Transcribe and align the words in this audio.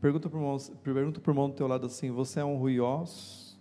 Pergunta 0.00 0.30
para 0.30 0.38
o 0.38 0.40
irmão, 0.40 0.58
pergunta 0.84 1.20
irmão 1.28 1.50
do 1.50 1.56
teu 1.56 1.66
lado 1.66 1.86
assim: 1.86 2.10
você 2.10 2.38
é 2.38 2.44
um 2.44 2.56
ruiós? 2.56 3.58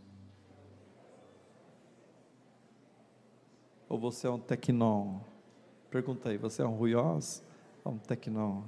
Ou 3.90 3.98
você 3.98 4.28
é 4.28 4.30
um 4.30 4.40
tecnol? 4.40 5.26
Pergunta 5.90 6.30
aí, 6.30 6.38
você 6.38 6.62
é 6.62 6.66
um 6.66 6.76
ruiós 6.76 7.44
ou 7.84 7.94
um 7.94 7.98
tecnol? 7.98 8.66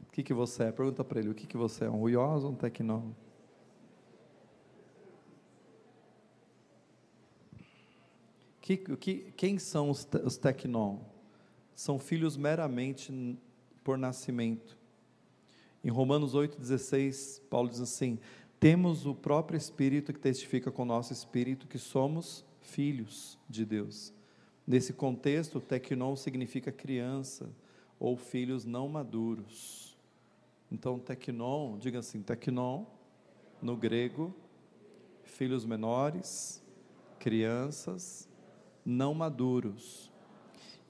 O 0.00 0.12
que, 0.12 0.22
que 0.22 0.34
você 0.34 0.64
é? 0.64 0.72
Pergunta 0.72 1.02
para 1.02 1.18
ele, 1.18 1.30
o 1.30 1.34
que, 1.34 1.46
que 1.46 1.56
você 1.56 1.86
é? 1.86 1.90
Um 1.90 1.98
ruiós 1.98 2.44
ou 2.44 2.50
um 2.50 2.54
tecnol? 2.54 3.12
Que, 8.60 8.76
que, 8.76 9.32
quem 9.32 9.58
são 9.58 9.90
os, 9.90 10.06
os 10.24 10.36
tecnol? 10.36 11.00
São 11.74 11.98
filhos 11.98 12.36
meramente 12.36 13.36
por 13.82 13.98
nascimento. 13.98 14.81
Em 15.84 15.90
Romanos 15.90 16.34
8,16, 16.34 17.40
Paulo 17.50 17.68
diz 17.68 17.80
assim: 17.80 18.18
Temos 18.60 19.06
o 19.06 19.14
próprio 19.14 19.56
Espírito 19.56 20.12
que 20.12 20.20
testifica 20.20 20.70
com 20.70 20.82
o 20.82 20.86
nosso 20.86 21.12
espírito 21.12 21.66
que 21.66 21.78
somos 21.78 22.44
filhos 22.60 23.38
de 23.48 23.64
Deus. 23.64 24.14
Nesse 24.66 24.92
contexto, 24.92 25.60
tecnon 25.60 26.14
significa 26.14 26.70
criança 26.70 27.50
ou 27.98 28.16
filhos 28.16 28.64
não 28.64 28.88
maduros. 28.88 29.96
Então, 30.70 30.98
tecnon, 30.98 31.76
diga 31.78 31.98
assim, 31.98 32.22
tecnon, 32.22 32.84
no 33.60 33.76
grego, 33.76 34.34
filhos 35.24 35.64
menores, 35.64 36.62
crianças, 37.18 38.28
não 38.84 39.14
maduros. 39.14 40.10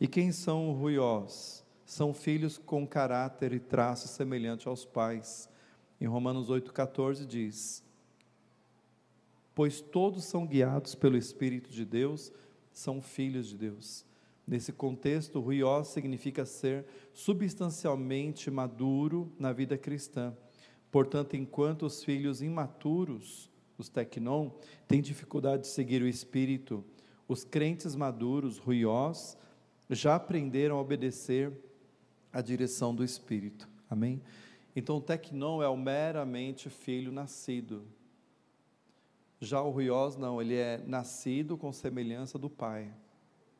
E 0.00 0.06
quem 0.06 0.32
são 0.32 0.70
os 0.70 0.78
ruiós? 0.78 1.61
São 1.92 2.14
filhos 2.14 2.56
com 2.56 2.86
caráter 2.86 3.52
e 3.52 3.60
traços 3.60 4.12
semelhantes 4.12 4.66
aos 4.66 4.82
pais. 4.82 5.46
Em 6.00 6.06
Romanos 6.06 6.48
8,14 6.48 7.26
diz: 7.26 7.84
Pois 9.54 9.82
todos 9.82 10.24
são 10.24 10.46
guiados 10.46 10.94
pelo 10.94 11.18
Espírito 11.18 11.70
de 11.70 11.84
Deus, 11.84 12.32
são 12.72 13.02
filhos 13.02 13.46
de 13.48 13.58
Deus. 13.58 14.06
Nesse 14.46 14.72
contexto, 14.72 15.38
ruiós 15.38 15.88
significa 15.88 16.46
ser 16.46 16.86
substancialmente 17.12 18.50
maduro 18.50 19.30
na 19.38 19.52
vida 19.52 19.76
cristã. 19.76 20.34
Portanto, 20.90 21.36
enquanto 21.36 21.84
os 21.84 22.02
filhos 22.02 22.40
imaturos, 22.40 23.50
os 23.76 23.90
tecnon, 23.90 24.50
têm 24.88 25.02
dificuldade 25.02 25.64
de 25.64 25.68
seguir 25.68 26.00
o 26.00 26.08
Espírito, 26.08 26.82
os 27.28 27.44
crentes 27.44 27.94
maduros, 27.94 28.56
ruiós, 28.56 29.36
já 29.90 30.14
aprenderam 30.14 30.78
a 30.78 30.80
obedecer 30.80 31.52
à 32.32 32.40
direção 32.40 32.94
do 32.94 33.04
Espírito. 33.04 33.68
Amém? 33.88 34.22
Então, 34.74 34.96
o 34.96 35.00
tecnon 35.00 35.62
é 35.62 35.68
o 35.68 35.76
meramente 35.76 36.70
filho 36.70 37.12
nascido. 37.12 37.84
Já 39.40 39.60
o 39.60 39.70
ruiós, 39.70 40.16
não, 40.16 40.40
ele 40.40 40.54
é 40.54 40.78
nascido 40.86 41.58
com 41.58 41.72
semelhança 41.72 42.38
do 42.38 42.48
Pai. 42.48 42.92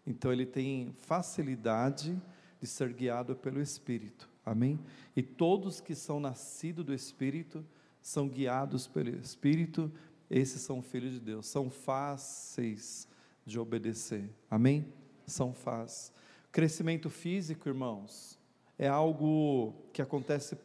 Então, 0.06 0.32
ele 0.32 0.46
tem 0.46 0.92
facilidade 0.92 2.20
de 2.60 2.66
ser 2.66 2.92
guiado 2.92 3.36
pelo 3.36 3.60
Espírito. 3.60 4.28
Amém? 4.44 4.78
E 5.14 5.22
todos 5.22 5.80
que 5.80 5.94
são 5.94 6.18
nascidos 6.18 6.84
do 6.84 6.94
Espírito 6.94 7.64
são 8.00 8.28
guiados 8.28 8.86
pelo 8.86 9.10
Espírito, 9.10 9.92
esses 10.28 10.62
são 10.62 10.82
filhos 10.82 11.12
de 11.12 11.20
Deus, 11.20 11.46
são 11.46 11.70
fáceis 11.70 13.06
de 13.44 13.58
obedecer. 13.58 14.28
Amém? 14.50 14.92
São 15.26 15.52
fáceis. 15.52 16.12
Crescimento 16.50 17.08
físico, 17.08 17.68
irmãos, 17.68 18.38
é 18.78 18.88
algo 18.88 19.74
que 19.92 20.02
acontece 20.02 20.58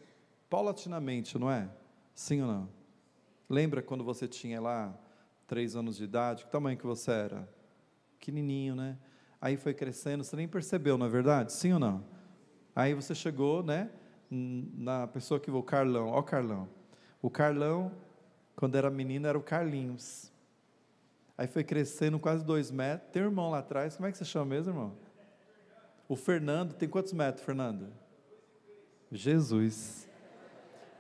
paulatinamente, 0.50 1.38
não 1.38 1.52
é? 1.52 1.70
Sim 2.14 2.42
ou 2.42 2.48
não? 2.48 2.70
Lembra 3.50 3.82
quando 3.82 4.04
você 4.04 4.28
tinha 4.28 4.60
lá 4.60 4.94
três 5.48 5.76
anos 5.76 5.98
de 5.98 6.04
idade? 6.04 6.46
Que 6.46 6.52
tamanho 6.52 6.78
que 6.78 6.86
você 6.86 7.12
era? 7.12 7.50
Pequenininho, 8.20 8.76
né? 8.76 8.98
Aí 9.40 9.56
foi 9.56 9.74
crescendo, 9.74 10.24
você 10.24 10.36
nem 10.36 10.48
percebeu, 10.48 10.98
não 10.98 11.06
é 11.06 11.10
verdade? 11.10 11.54
Sim 11.54 11.74
ou 11.74 11.80
não? 11.80 12.04
Aí 12.76 12.94
você 12.94 13.14
chegou, 13.14 13.64
né? 13.64 13.90
Na 14.30 15.08
pessoa 15.08 15.40
que 15.40 15.50
o 15.50 15.64
Carlão, 15.64 16.10
ó 16.10 16.22
Carlão. 16.22 16.68
O 17.22 17.30
Carlão, 17.30 17.92
quando 18.56 18.76
era 18.76 18.90
menino, 18.90 19.28
era 19.28 19.38
o 19.38 19.42
Carlinhos. 19.42 20.32
Aí 21.38 21.48
foi 21.48 21.64
crescendo 21.64 22.20
quase 22.20 22.44
dois 22.44 22.72
metros. 22.72 23.12
Tem 23.12 23.22
um 23.22 23.26
irmão 23.26 23.52
lá 23.52 23.60
atrás, 23.60 23.96
como 23.96 24.08
é 24.08 24.12
que 24.12 24.18
você 24.18 24.26
chama 24.26 24.46
mesmo, 24.46 24.72
irmão? 24.72 25.07
O 26.08 26.16
Fernando, 26.16 26.74
tem 26.74 26.88
quantos 26.88 27.14
metros, 27.14 27.44
Fernando? 27.46 27.92
Jesus. 29.12 30.08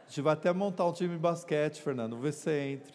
A 0.05 0.09
gente 0.09 0.21
vai 0.21 0.33
até 0.33 0.51
montar 0.53 0.85
um 0.85 0.93
time 0.93 1.15
de 1.15 1.19
basquete, 1.19 1.81
Fernando. 1.81 2.11
Vamos 2.11 2.25
ver 2.25 2.33
se 2.33 2.41
você 2.41 2.59
entra. 2.59 2.93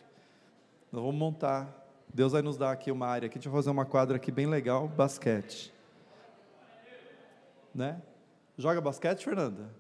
Nós 0.91 1.03
vamos 1.03 1.19
montar. 1.19 1.69
Deus 2.13 2.33
vai 2.33 2.43
nos 2.43 2.57
dar 2.57 2.73
aqui 2.73 2.91
uma 2.91 3.07
área. 3.07 3.27
Aqui 3.27 3.39
a 3.39 3.41
gente 3.41 3.49
vai 3.49 3.59
fazer 3.59 3.71
uma 3.71 3.87
quadra 3.87 4.17
aqui 4.17 4.31
bem 4.31 4.47
legal, 4.47 4.89
basquete. 4.89 5.73
Né? 7.75 8.01
Joga 8.59 8.81
basquete, 8.81 9.25
Fernanda? 9.25 9.71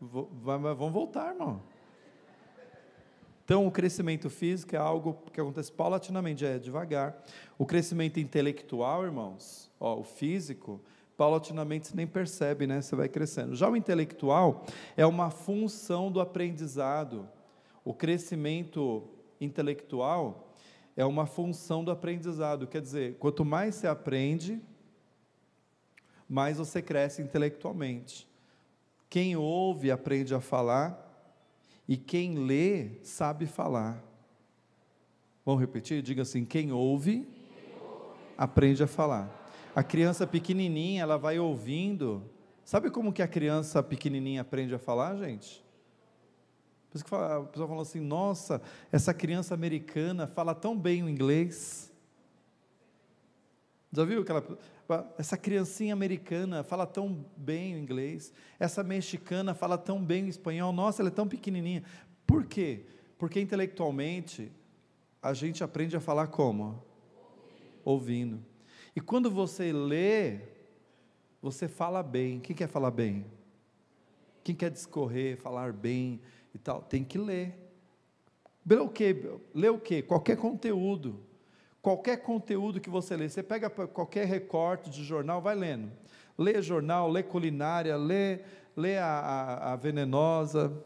Vamos 0.00 0.92
voltar, 0.92 1.32
irmão. 1.32 1.62
Então, 3.46 3.64
o 3.64 3.70
crescimento 3.70 4.28
físico 4.28 4.74
é 4.74 4.78
algo 4.78 5.22
que 5.32 5.40
acontece 5.40 5.70
paulatinamente, 5.70 6.44
é 6.44 6.58
devagar. 6.58 7.16
O 7.56 7.64
crescimento 7.64 8.18
intelectual, 8.18 9.04
irmãos, 9.04 9.70
ó, 9.78 10.00
o 10.00 10.02
físico, 10.02 10.80
paulatinamente 11.16 11.86
você 11.86 11.94
nem 11.94 12.08
percebe, 12.08 12.66
né? 12.66 12.82
Você 12.82 12.96
vai 12.96 13.08
crescendo. 13.08 13.54
Já 13.54 13.70
o 13.70 13.76
intelectual 13.76 14.66
é 14.96 15.06
uma 15.06 15.30
função 15.30 16.10
do 16.10 16.20
aprendizado. 16.20 17.28
O 17.84 17.94
crescimento 17.94 19.04
intelectual 19.40 20.52
é 20.96 21.04
uma 21.04 21.24
função 21.24 21.84
do 21.84 21.92
aprendizado. 21.92 22.66
Quer 22.66 22.80
dizer, 22.80 23.14
quanto 23.14 23.44
mais 23.44 23.76
você 23.76 23.86
aprende, 23.86 24.60
mais 26.28 26.58
você 26.58 26.82
cresce 26.82 27.22
intelectualmente. 27.22 28.26
Quem 29.08 29.36
ouve 29.36 29.92
aprende 29.92 30.34
a 30.34 30.40
falar, 30.40 31.05
e 31.88 31.96
quem 31.96 32.34
lê 32.34 33.02
sabe 33.02 33.46
falar. 33.46 34.02
Vamos 35.44 35.60
repetir? 35.60 36.02
Diga 36.02 36.22
assim: 36.22 36.44
quem 36.44 36.72
ouve, 36.72 37.26
aprende 38.36 38.82
a 38.82 38.86
falar. 38.86 39.44
A 39.74 39.82
criança 39.82 40.26
pequenininha, 40.26 41.02
ela 41.02 41.16
vai 41.16 41.38
ouvindo. 41.38 42.22
Sabe 42.64 42.90
como 42.90 43.12
que 43.12 43.22
a 43.22 43.28
criança 43.28 43.82
pequenininha 43.82 44.40
aprende 44.40 44.74
a 44.74 44.78
falar, 44.78 45.16
gente? 45.16 45.64
Por 46.90 46.96
isso 46.96 47.04
que 47.04 47.14
a 47.14 47.40
pessoa 47.42 47.68
fala 47.68 47.82
assim: 47.82 48.00
nossa, 48.00 48.60
essa 48.90 49.14
criança 49.14 49.54
americana 49.54 50.26
fala 50.26 50.54
tão 50.54 50.76
bem 50.76 51.02
o 51.02 51.08
inglês. 51.08 51.92
Já 53.96 54.04
viu 54.04 54.20
aquela. 54.20 54.44
Essa 55.16 55.38
criancinha 55.38 55.94
americana 55.94 56.62
fala 56.62 56.86
tão 56.86 57.24
bem 57.34 57.74
o 57.74 57.78
inglês, 57.78 58.30
essa 58.58 58.84
mexicana 58.84 59.54
fala 59.54 59.78
tão 59.78 60.04
bem 60.04 60.24
o 60.24 60.28
espanhol, 60.28 60.70
nossa, 60.70 61.00
ela 61.00 61.08
é 61.08 61.10
tão 61.10 61.26
pequenininha. 61.26 61.82
Por 62.26 62.44
quê? 62.44 62.84
Porque 63.16 63.40
intelectualmente 63.40 64.52
a 65.22 65.32
gente 65.32 65.64
aprende 65.64 65.96
a 65.96 66.00
falar 66.00 66.26
como? 66.26 66.84
Ouvindo. 67.86 68.44
E 68.94 69.00
quando 69.00 69.30
você 69.30 69.72
lê, 69.72 70.40
você 71.40 71.66
fala 71.66 72.02
bem. 72.02 72.38
Quem 72.38 72.54
quer 72.54 72.68
falar 72.68 72.90
bem? 72.90 73.24
Quem 74.44 74.54
quer 74.54 74.70
discorrer, 74.70 75.38
falar 75.38 75.72
bem 75.72 76.20
e 76.54 76.58
tal? 76.58 76.82
Tem 76.82 77.02
que 77.02 77.16
ler. 77.16 77.58
Ler 78.66 78.80
o 78.82 78.90
quê? 78.90 79.16
Ler 79.54 79.70
o 79.70 79.80
quê? 79.80 80.02
Qualquer 80.02 80.36
conteúdo. 80.36 81.24
Qualquer 81.86 82.16
conteúdo 82.16 82.80
que 82.80 82.90
você 82.90 83.16
lê, 83.16 83.28
você 83.28 83.44
pega 83.44 83.70
qualquer 83.70 84.26
recorte 84.26 84.90
de 84.90 85.04
jornal, 85.04 85.40
vai 85.40 85.54
lendo. 85.54 85.92
Lê 86.36 86.60
jornal, 86.60 87.08
lê 87.08 87.22
culinária, 87.22 87.96
lê, 87.96 88.40
lê 88.76 88.98
a, 88.98 89.06
a, 89.06 89.72
a 89.72 89.76
venenosa. 89.76 90.76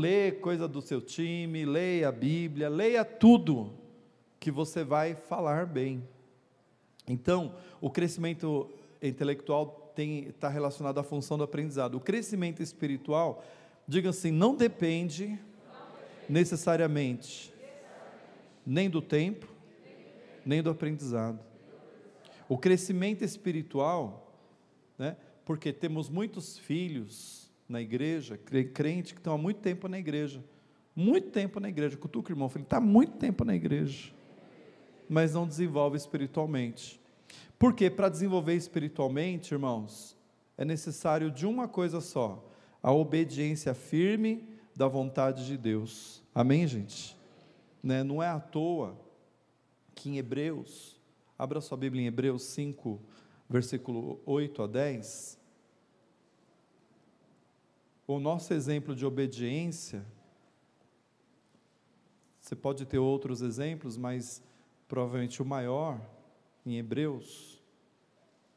Lê 0.00 0.32
coisa 0.32 0.66
do 0.66 0.80
seu 0.80 0.98
time, 0.98 1.66
leia 1.66 2.08
a 2.08 2.10
Bíblia, 2.10 2.70
leia 2.70 3.04
tudo 3.04 3.70
que 4.40 4.50
você 4.50 4.82
vai 4.82 5.14
falar 5.14 5.66
bem. 5.66 6.02
Então, 7.06 7.54
o 7.82 7.90
crescimento 7.90 8.70
intelectual 9.02 9.92
está 9.94 10.48
relacionado 10.48 10.96
à 10.96 11.02
função 11.02 11.36
do 11.36 11.44
aprendizado. 11.44 11.96
O 11.96 12.00
crescimento 12.00 12.62
espiritual, 12.62 13.44
diga 13.86 14.08
assim, 14.08 14.30
não 14.30 14.56
depende 14.56 15.38
necessariamente 16.30 17.57
nem 18.68 18.90
do 18.90 19.00
tempo, 19.00 19.48
nem 20.44 20.62
do 20.62 20.68
aprendizado. 20.68 21.40
O 22.46 22.58
crescimento 22.58 23.24
espiritual, 23.24 24.30
né, 24.98 25.16
porque 25.42 25.72
temos 25.72 26.10
muitos 26.10 26.58
filhos 26.58 27.50
na 27.66 27.80
igreja, 27.80 28.36
crente 28.36 29.14
que 29.14 29.20
estão 29.20 29.32
há 29.32 29.38
muito 29.38 29.60
tempo 29.60 29.88
na 29.88 29.98
igreja, 29.98 30.44
muito 30.94 31.30
tempo 31.30 31.58
na 31.58 31.70
igreja, 31.70 31.96
cutuca 31.96 32.30
irmão, 32.30 32.50
ele 32.54 32.64
está 32.64 32.78
muito 32.78 33.16
tempo 33.16 33.42
na 33.42 33.54
igreja, 33.54 34.12
mas 35.08 35.32
não 35.32 35.46
desenvolve 35.46 35.96
espiritualmente. 35.96 37.00
Porque 37.58 37.88
para 37.88 38.10
desenvolver 38.10 38.54
espiritualmente, 38.54 39.54
irmãos, 39.54 40.14
é 40.58 40.64
necessário 40.64 41.30
de 41.30 41.46
uma 41.46 41.66
coisa 41.66 42.02
só: 42.02 42.46
a 42.82 42.92
obediência 42.92 43.72
firme 43.72 44.46
da 44.76 44.86
vontade 44.86 45.46
de 45.46 45.56
Deus. 45.56 46.22
Amém, 46.34 46.66
gente? 46.66 47.17
Né? 47.82 48.02
Não 48.02 48.22
é 48.22 48.28
à 48.28 48.40
toa 48.40 48.98
que 49.94 50.08
em 50.10 50.18
Hebreus, 50.18 51.00
abra 51.38 51.60
sua 51.60 51.76
Bíblia 51.76 52.02
em 52.02 52.06
Hebreus 52.06 52.42
5, 52.44 53.00
versículo 53.48 54.20
8 54.24 54.62
a 54.62 54.66
10. 54.66 55.38
O 58.06 58.18
nosso 58.18 58.54
exemplo 58.54 58.94
de 58.94 59.04
obediência, 59.04 60.04
você 62.40 62.56
pode 62.56 62.86
ter 62.86 62.98
outros 62.98 63.42
exemplos, 63.42 63.96
mas 63.96 64.42
provavelmente 64.86 65.42
o 65.42 65.44
maior, 65.44 66.00
em 66.64 66.78
Hebreus, 66.78 67.62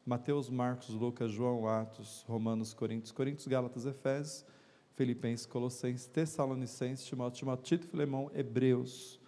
Mateus, 0.04 0.48
Marcos, 0.48 0.90
Lucas, 0.90 1.30
João, 1.30 1.68
Atos, 1.68 2.24
Romanos, 2.26 2.74
Coríntios, 2.74 3.12
Coríntios, 3.12 3.46
Gálatas, 3.46 3.86
Efésios, 3.86 4.44
Filipenses, 4.94 5.46
Colossenses, 5.46 6.06
Tessalonicenses, 6.06 7.04
Timóteo, 7.06 7.38
Timóteo, 7.38 7.78
Filemão, 7.78 8.30
Hebreus. 8.34 9.20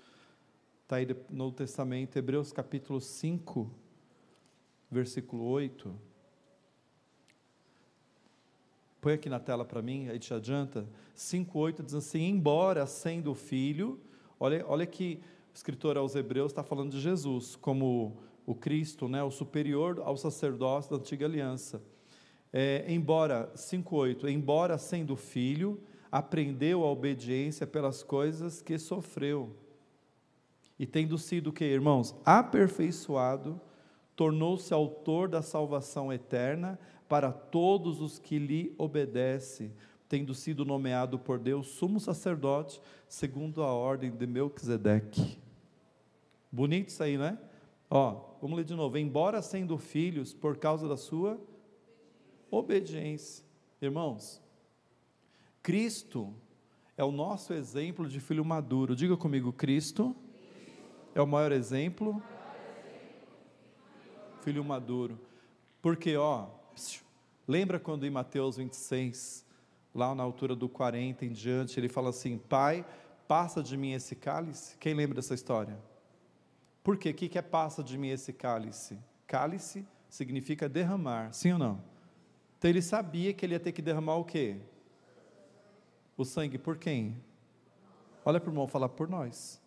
Está 0.82 0.96
aí 0.96 1.06
no 1.31 1.50
Testamento, 1.50 2.16
Hebreus 2.16 2.52
capítulo 2.52 3.00
5, 3.00 3.70
versículo 4.90 5.44
8. 5.44 5.94
Põe 9.00 9.14
aqui 9.14 9.28
na 9.28 9.40
tela 9.40 9.64
para 9.64 9.82
mim, 9.82 10.08
aí 10.08 10.19
te 10.19 10.32
adianta. 10.32 10.87
5,8 11.16 11.82
diz 11.82 11.94
assim: 11.94 12.22
Embora 12.22 12.87
sendo 12.87 13.34
filho, 13.34 14.00
olha, 14.38 14.64
olha 14.67 14.87
que 14.87 15.20
o 15.52 15.55
escritor 15.55 15.96
aos 15.96 16.14
Hebreus 16.14 16.52
está 16.52 16.62
falando 16.62 16.93
de 16.93 17.00
Jesus 17.00 17.56
como 17.56 18.17
o 18.46 18.55
Cristo, 18.55 19.08
né, 19.08 19.22
o 19.22 19.31
superior 19.31 20.00
ao 20.05 20.17
sacerdócio 20.17 20.90
da 20.90 20.96
antiga 20.99 21.26
aliança. 21.26 21.82
É, 22.56 22.85
embora, 22.87 23.51
5,8, 23.56 24.29
embora 24.29 24.79
sendo 24.79 25.17
filho, 25.17 25.83
aprendeu 26.09 26.85
a 26.85 26.87
obediência 26.89 27.67
pelas 27.67 28.05
coisas 28.05 28.62
que 28.62 28.79
sofreu. 28.79 29.56
E 30.79 30.87
tendo 30.87 31.19
sido 31.19 31.53
que, 31.53 31.65
irmãos, 31.65 32.15
aperfeiçoado, 32.25 33.61
tornou-se 34.15 34.73
autor 34.73 35.29
da 35.29 35.43
salvação 35.43 36.12
eterna 36.12 36.79
para 37.09 37.33
todos 37.33 38.01
os 38.01 38.21
que 38.21 38.39
lhe 38.39 38.73
obedecem, 38.79 39.73
tendo 40.09 40.33
sido 40.33 40.65
nomeado 40.65 41.19
por 41.19 41.41
Deus 41.41 41.67
sumo 41.67 41.99
sacerdote, 41.99 42.81
segundo 43.09 43.65
a 43.65 43.73
ordem 43.73 44.12
de 44.12 44.29
Melquisedeque. 44.29 45.41
Bonito 46.53 46.91
isso 46.91 47.03
aí, 47.03 47.19
né? 47.19 47.37
Ó, 47.91 48.37
vamos 48.41 48.56
ler 48.56 48.65
de 48.65 48.77
novo. 48.77 48.97
Embora 48.97 49.43
sendo 49.43 49.77
filhos, 49.77 50.33
por 50.33 50.56
causa 50.56 50.87
da 50.87 50.97
sua 50.97 51.37
obediência. 52.55 53.45
Irmãos, 53.81 54.41
Cristo 55.62 56.33
é 56.97 57.05
o 57.05 57.11
nosso 57.11 57.53
exemplo 57.53 58.09
de 58.09 58.21
filho 58.21 58.45
maduro. 58.45 58.95
Diga 58.95 59.17
comigo, 59.17 59.53
Cristo 59.53 60.15
é 61.15 61.21
o 61.21 61.27
maior 61.27 61.53
exemplo. 61.53 62.23
Filho 64.43 64.65
maduro. 64.65 65.19
Porque, 65.81 66.17
ó, 66.17 66.49
lembra 67.47 67.81
quando 67.81 68.06
em 68.06 68.11
Mateus 68.11 68.56
26, 68.56 69.45
lá 69.95 70.15
na 70.15 70.23
altura 70.23 70.55
do 70.55 70.69
40 70.69 71.25
em 71.25 71.33
diante, 71.33 71.79
ele 71.79 71.89
fala 71.89 72.11
assim: 72.11 72.39
Pai, 72.39 72.85
passa 73.27 73.62
de 73.62 73.77
mim 73.77 73.93
esse 73.93 74.15
cálice? 74.15 74.77
Quem 74.79 74.95
lembra 74.95 75.17
dessa 75.17 75.35
história? 75.35 75.79
Por 76.83 76.99
quê? 76.99 77.11
O 77.11 77.15
que 77.15 77.39
é 77.39 77.43
passa 77.43 77.83
de 77.83 77.97
mim 77.97 78.09
esse 78.09 78.33
cálice? 78.33 78.99
Cálice 79.27 79.87
significa 80.09 80.69
derramar, 80.69 81.33
sim 81.33 81.53
ou 81.53 81.59
não? 81.59 81.94
Então 82.64 82.70
ele 82.70 82.81
sabia 82.81 83.34
que 83.34 83.44
ele 83.44 83.52
ia 83.52 83.61
ter 83.61 83.72
que 83.72 83.82
derramar 83.82 84.16
o 84.16 84.25
quê? 84.25 84.56
O 86.16 86.25
sangue 86.25 86.56
por 86.56 86.78
quem? 86.78 87.22
Olha 88.25 88.40
para 88.40 88.49
o 88.49 88.52
irmão 88.52 88.66
falar 88.66 88.88
por 88.88 89.06
nós. 89.06 89.61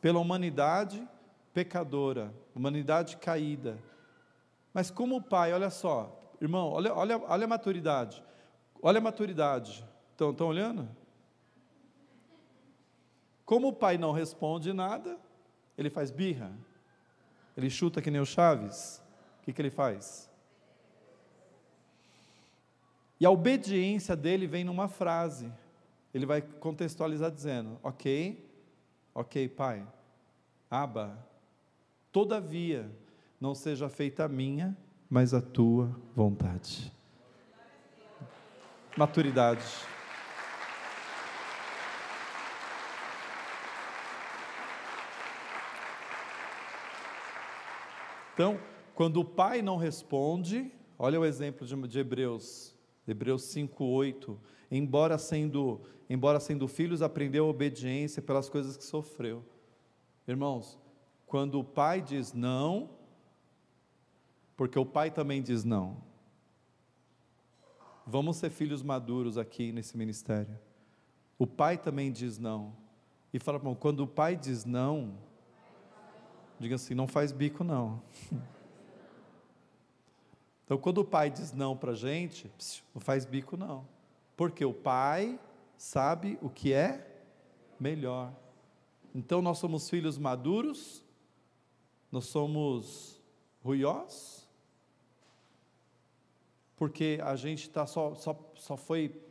Pela 0.00 0.18
humanidade 0.18 1.06
pecadora, 1.52 2.32
humanidade 2.56 3.18
caída. 3.18 3.78
Mas 4.72 4.90
como 4.90 5.16
o 5.16 5.22
pai, 5.22 5.52
olha 5.52 5.68
só, 5.68 6.18
irmão, 6.40 6.70
olha, 6.70 6.94
olha, 6.94 7.18
olha 7.28 7.44
a 7.44 7.48
maturidade. 7.48 8.24
Olha 8.80 8.96
a 8.96 9.02
maturidade. 9.02 9.86
Estão, 10.12 10.30
estão 10.30 10.46
olhando? 10.46 10.88
Como 13.44 13.68
o 13.68 13.72
pai 13.74 13.98
não 13.98 14.12
responde 14.12 14.72
nada, 14.72 15.18
ele 15.76 15.90
faz 15.90 16.10
birra? 16.10 16.50
Ele 17.54 17.68
chuta 17.68 18.00
que 18.00 18.10
nem 18.10 18.22
o 18.22 18.24
Chaves? 18.24 19.02
O 19.40 19.42
que, 19.42 19.52
que 19.52 19.60
ele 19.60 19.70
faz? 19.70 20.31
E 23.22 23.24
a 23.24 23.30
obediência 23.30 24.16
dele 24.16 24.48
vem 24.48 24.64
numa 24.64 24.88
frase. 24.88 25.48
Ele 26.12 26.26
vai 26.26 26.42
contextualizar 26.42 27.30
dizendo: 27.30 27.78
Ok, 27.80 28.44
ok, 29.14 29.48
pai, 29.48 29.86
Aba, 30.68 31.24
todavia, 32.10 32.90
não 33.40 33.54
seja 33.54 33.88
feita 33.88 34.24
a 34.24 34.28
minha, 34.28 34.76
mas 35.08 35.32
a 35.32 35.40
tua 35.40 35.96
vontade. 36.16 36.92
Maturidade. 38.96 39.62
Então, 48.34 48.58
quando 48.96 49.20
o 49.20 49.24
pai 49.24 49.62
não 49.62 49.76
responde, 49.76 50.72
olha 50.98 51.20
o 51.20 51.24
exemplo 51.24 51.64
de, 51.64 51.76
de 51.86 52.00
Hebreus, 52.00 52.71
Hebreus 53.06 53.42
5:8, 53.44 54.38
embora 54.70 55.18
sendo, 55.18 55.80
embora 56.08 56.40
sendo 56.40 56.68
filhos, 56.68 57.02
aprendeu 57.02 57.46
a 57.46 57.48
obediência 57.48 58.22
pelas 58.22 58.48
coisas 58.48 58.76
que 58.76 58.84
sofreu. 58.84 59.44
Irmãos, 60.26 60.78
quando 61.26 61.58
o 61.58 61.64
pai 61.64 62.00
diz 62.00 62.32
não, 62.32 62.90
porque 64.56 64.78
o 64.78 64.86
pai 64.86 65.10
também 65.10 65.42
diz 65.42 65.64
não. 65.64 65.96
Vamos 68.06 68.36
ser 68.36 68.50
filhos 68.50 68.82
maduros 68.82 69.38
aqui 69.38 69.72
nesse 69.72 69.96
ministério. 69.96 70.58
O 71.38 71.46
pai 71.46 71.78
também 71.78 72.12
diz 72.12 72.38
não. 72.38 72.74
E 73.32 73.38
fala, 73.38 73.58
bom, 73.58 73.74
quando 73.74 74.00
o 74.00 74.06
pai 74.06 74.36
diz 74.36 74.64
não, 74.64 75.16
Diga 76.62 76.76
assim: 76.76 76.94
não 76.94 77.08
faz 77.08 77.32
bico, 77.32 77.64
não. 77.64 78.00
Então, 80.72 80.80
quando 80.80 81.02
o 81.02 81.04
pai 81.04 81.28
diz 81.28 81.52
não 81.52 81.76
para 81.76 81.92
a 81.92 81.94
gente, 81.94 82.50
não 82.94 83.00
faz 83.02 83.26
bico, 83.26 83.58
não. 83.58 83.86
Porque 84.34 84.64
o 84.64 84.72
pai 84.72 85.38
sabe 85.76 86.38
o 86.40 86.48
que 86.48 86.72
é 86.72 87.06
melhor. 87.78 88.32
Então, 89.14 89.42
nós 89.42 89.58
somos 89.58 89.90
filhos 89.90 90.16
maduros, 90.16 91.04
nós 92.10 92.24
somos 92.24 93.20
ruiós, 93.62 94.48
porque 96.74 97.20
a 97.22 97.36
gente 97.36 97.68
tá 97.68 97.86
só, 97.86 98.14
só, 98.14 98.34
só 98.54 98.74
foi 98.74 99.22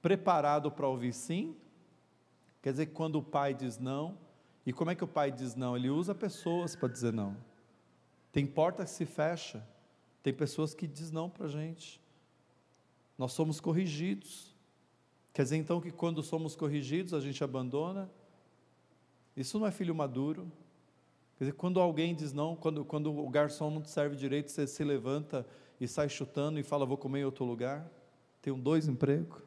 preparado 0.00 0.72
para 0.72 0.88
ouvir 0.88 1.12
sim. 1.12 1.54
Quer 2.62 2.70
dizer 2.70 2.86
que 2.86 2.92
quando 2.92 3.16
o 3.16 3.22
pai 3.22 3.52
diz 3.52 3.76
não, 3.76 4.16
e 4.64 4.72
como 4.72 4.90
é 4.90 4.94
que 4.94 5.04
o 5.04 5.08
pai 5.08 5.30
diz 5.30 5.54
não? 5.54 5.76
Ele 5.76 5.90
usa 5.90 6.14
pessoas 6.14 6.74
para 6.74 6.88
dizer 6.88 7.12
não. 7.12 7.36
Tem 8.32 8.46
porta 8.46 8.84
que 8.84 8.90
se 8.90 9.04
fecha, 9.04 9.62
tem 10.22 10.32
pessoas 10.32 10.72
que 10.72 10.86
diz 10.86 11.10
não 11.10 11.28
para 11.28 11.46
a 11.46 11.48
gente. 11.48 12.00
Nós 13.18 13.32
somos 13.32 13.60
corrigidos. 13.60 14.54
Quer 15.32 15.42
dizer 15.42 15.56
então 15.56 15.80
que 15.80 15.90
quando 15.90 16.22
somos 16.22 16.54
corrigidos 16.54 17.12
a 17.12 17.20
gente 17.20 17.42
abandona? 17.42 18.10
Isso 19.36 19.58
não 19.58 19.66
é 19.66 19.70
filho 19.70 19.94
maduro. 19.94 20.50
Quer 21.36 21.44
dizer, 21.44 21.52
quando 21.56 21.80
alguém 21.80 22.14
diz 22.14 22.32
não, 22.32 22.54
quando, 22.54 22.84
quando 22.84 23.18
o 23.18 23.28
garçom 23.28 23.70
não 23.70 23.82
te 23.82 23.90
serve 23.90 24.14
direito, 24.14 24.50
você 24.50 24.66
se 24.66 24.84
levanta 24.84 25.46
e 25.80 25.88
sai 25.88 26.08
chutando 26.08 26.58
e 26.60 26.62
fala, 26.62 26.86
vou 26.86 26.96
comer 26.96 27.20
em 27.20 27.24
outro 27.24 27.44
lugar. 27.44 27.90
Tenho 28.40 28.56
dois 28.56 28.86
empregos. 28.86 29.42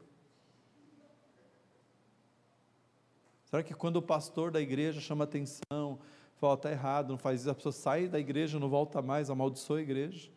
Será 3.46 3.64
que 3.64 3.74
quando 3.74 3.98
o 3.98 4.02
pastor 4.02 4.52
da 4.52 4.60
igreja 4.60 5.00
chama 5.00 5.24
atenção, 5.24 6.00
fala, 6.36 6.56
está 6.56 6.72
errado, 6.72 7.10
não 7.10 7.18
faz 7.18 7.42
isso, 7.42 7.50
a 7.50 7.56
pessoa 7.56 7.72
sai 7.72 8.08
da 8.08 8.20
igreja, 8.20 8.60
não 8.60 8.68
volta 8.68 9.02
mais, 9.02 9.30
amaldiçoa 9.30 9.78
a 9.78 9.82
igreja? 9.82 10.30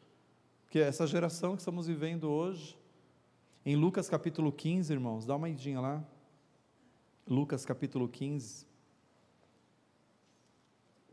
Porque 0.68 0.80
essa 0.80 1.06
geração 1.06 1.56
que 1.56 1.62
estamos 1.62 1.86
vivendo 1.86 2.30
hoje. 2.30 2.76
Em 3.64 3.74
Lucas 3.74 4.06
capítulo 4.06 4.52
15, 4.52 4.92
irmãos, 4.92 5.24
dá 5.24 5.34
uma 5.34 5.48
idinha 5.48 5.80
lá. 5.80 6.04
Lucas 7.26 7.64
capítulo 7.64 8.06
15, 8.06 8.66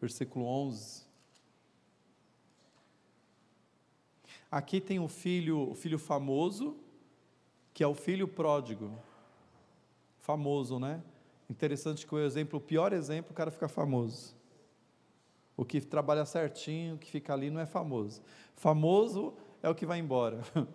versículo 0.01 0.45
11. 0.45 1.05
Aqui 4.51 4.81
tem 4.81 4.99
o 4.99 5.07
filho, 5.07 5.69
o 5.69 5.73
filho 5.73 5.97
famoso, 5.97 6.75
que 7.73 7.81
é 7.81 7.87
o 7.87 7.95
filho 7.95 8.27
pródigo. 8.27 8.91
Famoso, 10.19 10.79
né? 10.79 11.01
Interessante 11.49 12.05
que 12.05 12.13
o 12.13 12.19
exemplo, 12.19 12.59
o 12.59 12.61
pior 12.61 12.91
exemplo, 12.91 13.31
o 13.31 13.33
cara 13.33 13.51
fica 13.51 13.69
famoso. 13.69 14.35
O 15.55 15.63
que 15.63 15.79
trabalha 15.79 16.25
certinho, 16.25 16.95
o 16.95 16.97
que 16.97 17.09
fica 17.09 17.31
ali 17.31 17.49
não 17.49 17.61
é 17.61 17.65
famoso. 17.65 18.21
Famoso 18.53 19.33
é 19.65 19.69
o 19.69 19.73
que 19.73 19.85
vai 19.85 19.97
embora. 19.97 20.41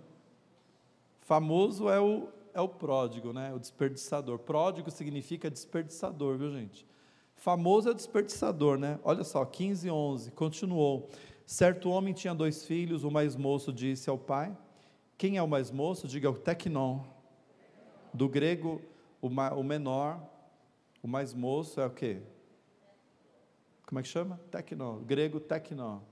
Famoso 1.21 1.89
é 1.89 2.01
o, 2.01 2.29
é 2.53 2.61
o 2.61 2.69
pródigo, 2.69 3.33
né? 3.33 3.55
o 3.55 3.59
desperdiçador. 3.59 4.41
Pródigo 4.41 4.91
significa 4.91 5.49
desperdiçador, 5.49 6.37
viu 6.37 6.51
gente? 6.51 6.85
Famoso 7.37 7.89
é 7.89 7.93
o 7.93 7.95
desperdiçador, 7.95 8.77
né? 8.77 8.99
Olha 9.05 9.23
só, 9.23 9.45
15, 9.45 9.89
11, 9.89 10.33
continuou. 10.33 11.09
Certo 11.47 11.89
homem 11.89 12.13
tinha 12.13 12.35
dois 12.35 12.67
filhos, 12.67 13.05
o 13.05 13.11
mais 13.11 13.37
moço 13.37 13.73
disse 13.73 14.11
ao 14.11 14.19
pai, 14.19 14.57
quem 15.17 15.37
é 15.37 15.43
o 15.43 15.49
mais 15.49 15.71
moço? 15.71 16.09
Diga 16.09 16.29
o 16.29 16.35
tecnon. 16.35 17.01
Do 18.13 18.29
grego, 18.29 18.83
o, 19.23 19.29
o 19.29 19.63
menor, 19.63 20.21
o 21.01 21.07
mais 21.07 21.33
moço 21.33 21.81
é 21.81 21.87
o 21.87 21.91
quê? 21.91 22.21
Como 23.87 24.01
é 24.01 24.03
que 24.03 24.09
chama? 24.09 24.41
Tecno. 24.51 25.01
Grego, 25.07 25.39
tecno. 25.39 26.03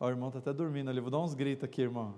Ó, 0.00 0.06
o 0.06 0.08
irmão 0.08 0.28
está 0.28 0.38
até 0.38 0.52
dormindo 0.52 0.88
ali, 0.88 0.98
vou 0.98 1.10
dar 1.10 1.20
uns 1.20 1.34
gritos 1.34 1.64
aqui, 1.64 1.82
irmão. 1.82 2.14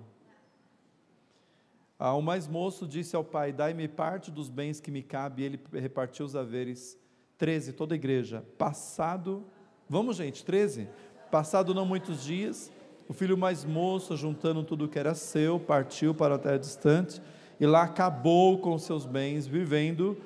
Ah, 1.99 2.15
o 2.15 2.23
mais 2.23 2.47
moço 2.47 2.87
disse 2.87 3.15
ao 3.17 3.25
pai: 3.25 3.53
Dai-me 3.53 3.89
parte 3.89 4.31
dos 4.31 4.49
bens 4.49 4.81
que 4.81 4.91
me 4.91 5.03
cabe, 5.03 5.43
e 5.43 5.45
ele 5.45 5.61
repartiu 5.73 6.25
os 6.25 6.37
haveres. 6.37 6.97
13, 7.39 7.73
toda 7.73 7.95
a 7.95 7.97
igreja. 7.97 8.45
Passado, 8.57 9.45
vamos 9.89 10.17
gente, 10.17 10.45
13. 10.45 10.89
Passado 11.29 11.75
não 11.75 11.85
muitos 11.85 12.23
dias, 12.23 12.71
o 13.09 13.13
filho 13.13 13.37
mais 13.37 13.65
moço, 13.65 14.17
juntando 14.17 14.63
tudo 14.63 14.89
que 14.89 14.99
era 14.99 15.13
seu, 15.13 15.59
partiu 15.59 16.15
para 16.15 16.37
a 16.37 16.39
terra 16.39 16.59
distante, 16.59 17.21
e 17.59 17.67
lá 17.67 17.83
acabou 17.83 18.59
com 18.59 18.79
seus 18.79 19.05
bens, 19.05 19.47
vivendo 19.47 20.17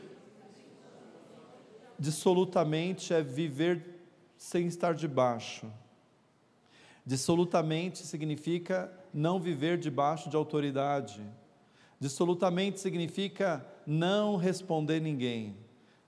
dissolutamente 1.99 3.15
é 3.15 3.23
viver 3.23 3.83
sem 4.37 4.67
estar 4.67 4.95
debaixo. 4.95 5.67
Dissolutamente 7.07 8.05
significa 8.05 8.93
não 9.15 9.39
viver 9.39 9.79
debaixo 9.79 10.29
de 10.29 10.35
autoridade. 10.35 11.23
Dissolutamente 12.01 12.81
significa 12.81 13.65
não 13.87 14.35
responder 14.35 15.01
ninguém. 15.01 15.57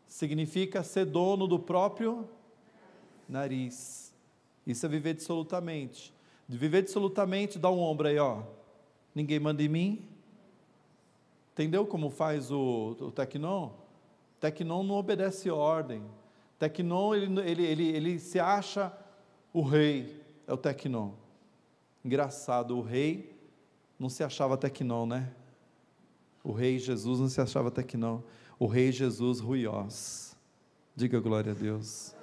Significa 0.09 0.83
ser 0.83 1.05
dono 1.07 1.47
do 1.47 1.57
próprio 1.57 2.29
nariz. 3.29 4.13
Isso 4.67 4.85
é 4.85 4.89
viver 4.89 5.15
dissolutamente. 5.15 6.13
De 6.49 6.59
viver 6.59 6.83
dissolutamente, 6.83 7.61
dá 7.61 7.71
um 7.71 7.81
ombro 7.81 8.09
aí, 8.09 8.19
ó. 8.19 8.43
Ninguém 9.15 9.39
manda 9.39 9.63
em 9.63 9.69
mim. 9.69 10.05
Entendeu 11.53 11.87
como 11.87 12.11
faz 12.11 12.51
o, 12.51 12.97
o 13.01 13.13
Tecnon? 13.13 13.71
Tecnon 14.41 14.83
não 14.83 14.97
obedece 14.97 15.49
ordem. 15.49 16.03
Tecnon, 16.59 17.15
ele, 17.15 17.41
ele, 17.41 17.65
ele, 17.65 17.89
ele 17.89 18.19
se 18.19 18.41
acha 18.41 18.93
o 19.53 19.63
rei, 19.63 20.18
é 20.49 20.53
o 20.53 20.57
Tecnon. 20.57 21.13
Engraçado, 22.03 22.77
o 22.77 22.81
rei 22.81 23.39
não 23.99 24.09
se 24.09 24.25
achava 24.25 24.57
Tecnon, 24.57 25.05
né? 25.07 25.31
O 26.43 26.53
rei 26.53 26.79
Jesus 26.79 27.21
não 27.21 27.29
se 27.29 27.39
achava 27.39 27.71
Tecnon. 27.71 28.23
O 28.59 28.67
rei 28.67 28.91
Jesus 28.91 29.41
Ruiós. 29.41 30.35
Diga 30.97 31.21
glória 31.21 31.53
a 31.53 31.55
Deus. 31.55 32.15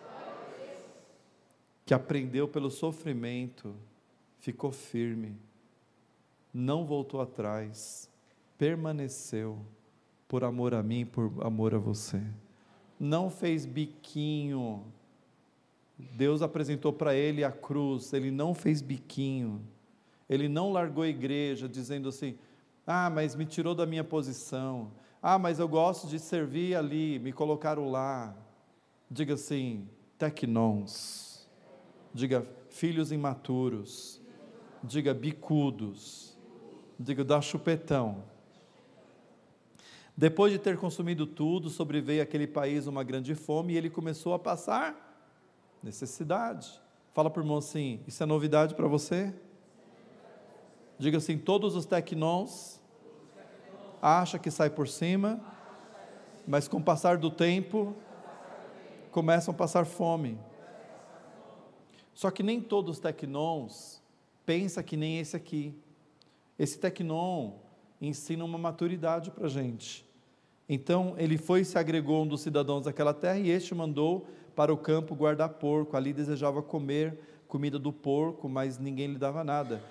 Que 1.86 1.94
aprendeu 1.94 2.48
pelo 2.48 2.72
sofrimento, 2.72 3.76
ficou 4.40 4.72
firme, 4.72 5.38
não 6.52 6.84
voltou 6.84 7.22
atrás, 7.22 8.10
permaneceu 8.58 9.60
por 10.28 10.44
amor 10.44 10.74
a 10.74 10.82
mim, 10.82 11.06
por 11.06 11.32
amor 11.46 11.76
a 11.76 11.78
você. 11.78 12.20
Não 13.00 13.30
fez 13.30 13.68
biquinho. 13.68 14.84
Deus 15.98 16.42
apresentou 16.42 16.92
para 16.92 17.16
ele 17.16 17.44
a 17.44 17.52
cruz, 17.52 18.12
ele 18.14 18.32
não 18.32 18.54
fez 18.54 18.82
biquinho. 18.82 19.62
Ele 20.30 20.50
não 20.50 20.72
largou 20.72 21.04
a 21.04 21.08
igreja 21.08 21.70
dizendo 21.70 22.10
assim: 22.10 22.38
"Ah, 22.86 23.10
mas 23.10 23.36
me 23.36 23.46
tirou 23.46 23.74
da 23.74 23.86
minha 23.86 24.04
posição. 24.04 24.92
Ah, 25.22 25.40
mas 25.40 25.60
eu 25.60 25.68
gosto 25.68 26.08
de 26.08 26.20
servir 26.20 26.76
ali, 26.76 27.20
me 27.20 27.32
colocaram 27.32 27.90
lá." 27.90 28.36
Diga 29.10 29.36
assim: 29.36 29.88
tecnons. 30.18 31.48
Diga 32.14 32.46
filhos 32.70 33.12
imaturos. 33.12 34.22
Diga 34.84 35.14
bicudos. 35.14 36.38
Diga 37.00 37.24
dá 37.24 37.42
chupetão 37.42 38.24
depois 40.18 40.54
de 40.54 40.58
ter 40.58 40.78
consumido 40.78 41.28
tudo, 41.28 41.70
sobreveio 41.70 42.24
àquele 42.24 42.48
país 42.48 42.88
uma 42.88 43.04
grande 43.04 43.36
fome 43.36 43.74
e 43.74 43.78
ele 43.78 43.90
começou 43.90 44.34
a 44.34 44.40
passar 44.40 45.05
necessidade. 45.86 46.82
Fala 47.14 47.30
para 47.30 47.40
o 47.40 47.44
irmão 47.44 47.58
assim: 47.58 48.02
Isso 48.08 48.22
é 48.22 48.26
novidade 48.26 48.74
para 48.74 48.88
você? 48.88 49.34
Diga 50.98 51.20
assim: 51.20 51.38
Todos 51.38 51.76
os 51.76 51.86
tecnons 51.86 52.82
acha 54.02 54.40
que 54.40 54.50
sai 54.50 54.70
por 54.70 54.88
cima, 54.88 55.40
mas 56.48 56.68
com 56.68 56.78
o 56.78 56.84
passar 56.84 57.18
do 57.18 57.30
tempo 57.30 57.96
começam 59.12 59.54
a 59.54 59.58
passar 59.58 59.86
fome. 59.86 60.38
Só 62.14 62.32
que 62.32 62.42
nem 62.42 62.60
todos 62.60 62.96
os 62.96 63.00
tecnons 63.00 64.02
pensa 64.46 64.82
que 64.82 64.98
nem 64.98 65.20
esse 65.20 65.36
aqui. 65.36 65.74
Esse 66.58 66.80
tecnon 66.80 67.52
ensina 68.02 68.44
uma 68.44 68.58
maturidade 68.58 69.30
para 69.30 69.46
a 69.46 69.50
gente. 69.50 70.06
Então 70.68 71.14
ele 71.18 71.38
foi 71.38 71.62
e 71.62 71.66
se 71.66 71.78
agregou 71.78 72.24
um 72.24 72.28
dos 72.28 72.42
cidadãos 72.42 72.86
daquela 72.86 73.14
terra, 73.14 73.38
e 73.38 73.50
este 73.50 73.76
mandou 73.76 74.26
para 74.56 74.74
o 74.74 74.78
campo 74.78 75.16
guardar 75.16 75.50
porco. 75.50 75.98
Ali 75.98 76.14
desejava 76.14 76.62
comer 76.62 77.20
comida 77.48 77.78
do 77.78 77.92
porco, 77.92 78.50
mas 78.50 78.80
ninguém 78.80 79.08
lhe 79.08 79.18
dava 79.18 79.44
nada. 79.44 79.82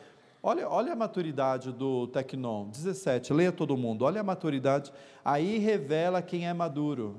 Olha, 0.42 0.68
olha 0.68 0.92
a 0.92 0.96
maturidade 0.96 1.72
do 1.72 2.06
Tecnon. 2.08 2.68
17, 2.68 3.32
leia 3.32 3.50
todo 3.50 3.76
mundo. 3.76 4.04
Olha 4.04 4.20
a 4.20 4.24
maturidade. 4.24 4.92
Aí 5.24 5.58
revela 5.58 6.20
quem 6.20 6.46
é 6.46 6.52
maduro. 6.52 7.16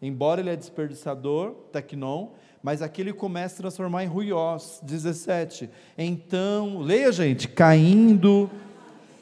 Embora 0.00 0.40
ele 0.40 0.50
é 0.50 0.56
desperdiçador, 0.56 1.52
Tecnon, 1.72 2.28
mas 2.62 2.82
aqui 2.82 3.00
ele 3.00 3.12
começa 3.12 3.56
a 3.56 3.58
transformar 3.58 4.04
em 4.04 4.06
ruiós. 4.06 4.80
17. 4.82 5.68
Então, 5.98 6.80
leia, 6.80 7.12
gente, 7.12 7.46
caindo. 7.46 8.50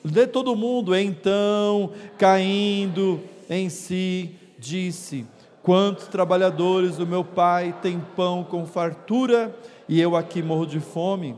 Lê 0.05 0.27
todo 0.27 0.55
mundo. 0.55 0.95
Então, 0.95 1.93
caindo 2.17 3.21
em 3.51 3.69
si, 3.69 4.37
disse: 4.59 5.27
Quantos 5.64 6.06
trabalhadores 6.09 6.99
do 6.99 7.06
meu 7.06 7.25
pai 7.25 7.75
têm 7.80 7.99
pão 8.14 8.44
com 8.44 8.66
fartura 8.66 9.56
e 9.88 9.99
eu 9.99 10.14
aqui 10.14 10.42
morro 10.42 10.66
de 10.66 10.78
fome? 10.78 11.35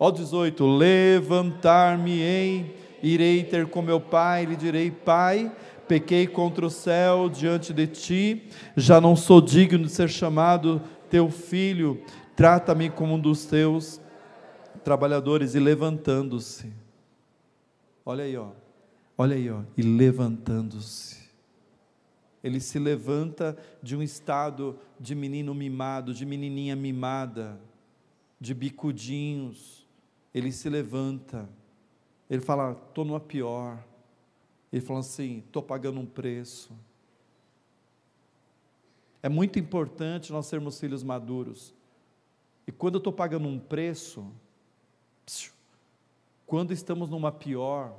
Ó 0.00 0.10
18: 0.10 0.66
Levantar-me-ei, 0.66 2.74
irei 3.00 3.44
ter 3.44 3.68
com 3.68 3.80
meu 3.80 4.00
pai, 4.00 4.46
lhe 4.46 4.56
direi: 4.56 4.90
Pai, 4.90 5.52
pequei 5.86 6.26
contra 6.26 6.66
o 6.66 6.70
céu 6.70 7.28
diante 7.28 7.72
de 7.72 7.86
ti, 7.86 8.48
já 8.76 9.00
não 9.00 9.14
sou 9.14 9.40
digno 9.40 9.84
de 9.84 9.92
ser 9.92 10.08
chamado 10.08 10.82
teu 11.08 11.30
filho, 11.30 12.02
trata-me 12.34 12.90
como 12.90 13.14
um 13.14 13.20
dos 13.20 13.44
teus 13.44 14.00
trabalhadores. 14.82 15.54
E 15.54 15.60
levantando-se, 15.60 16.72
olha 18.04 18.24
aí, 18.24 18.36
ó, 18.36 18.48
olha 19.16 19.36
aí, 19.36 19.48
ó, 19.48 19.60
e 19.76 19.82
levantando-se 19.82 21.17
ele 22.42 22.60
se 22.60 22.78
levanta 22.78 23.56
de 23.82 23.96
um 23.96 24.02
estado 24.02 24.78
de 24.98 25.14
menino 25.14 25.54
mimado, 25.54 26.14
de 26.14 26.24
menininha 26.24 26.76
mimada, 26.76 27.60
de 28.40 28.54
bicudinhos. 28.54 29.86
Ele 30.32 30.52
se 30.52 30.68
levanta. 30.68 31.48
Ele 32.30 32.40
fala: 32.40 32.72
estou 32.88 33.04
numa 33.04 33.20
pior. 33.20 33.82
Ele 34.72 34.80
fala 34.82 35.00
assim: 35.00 35.38
estou 35.38 35.62
pagando 35.62 35.98
um 35.98 36.06
preço. 36.06 36.72
É 39.22 39.28
muito 39.28 39.58
importante 39.58 40.32
nós 40.32 40.46
sermos 40.46 40.78
filhos 40.78 41.02
maduros. 41.02 41.74
E 42.66 42.72
quando 42.72 42.94
eu 42.94 42.98
estou 42.98 43.12
pagando 43.12 43.48
um 43.48 43.58
preço, 43.58 44.30
quando 46.46 46.72
estamos 46.72 47.10
numa 47.10 47.32
pior, 47.32 47.98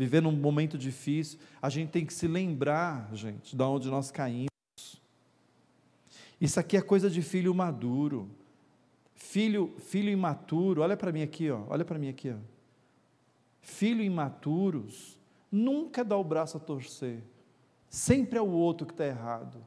vivendo 0.00 0.30
um 0.30 0.32
momento 0.32 0.78
difícil, 0.78 1.38
a 1.60 1.68
gente 1.68 1.90
tem 1.90 2.06
que 2.06 2.14
se 2.14 2.26
lembrar, 2.26 3.10
gente, 3.12 3.54
de 3.54 3.62
onde 3.62 3.90
nós 3.90 4.10
caímos. 4.10 4.48
Isso 6.40 6.58
aqui 6.58 6.74
é 6.74 6.80
coisa 6.80 7.10
de 7.10 7.20
filho 7.20 7.54
maduro. 7.54 8.26
Filho, 9.14 9.74
filho 9.78 10.08
imaturo, 10.08 10.80
olha 10.80 10.96
para 10.96 11.12
mim 11.12 11.20
aqui, 11.20 11.50
ó, 11.50 11.64
olha 11.68 11.84
para 11.84 11.98
mim 11.98 12.08
aqui, 12.08 12.30
ó. 12.30 12.38
Filho 13.60 14.02
imaturos 14.02 15.18
nunca 15.52 16.02
dá 16.02 16.16
o 16.16 16.24
braço 16.24 16.56
a 16.56 16.60
torcer. 16.60 17.22
Sempre 17.90 18.38
é 18.38 18.42
o 18.42 18.48
outro 18.48 18.86
que 18.86 18.94
está 18.94 19.04
errado. 19.04 19.62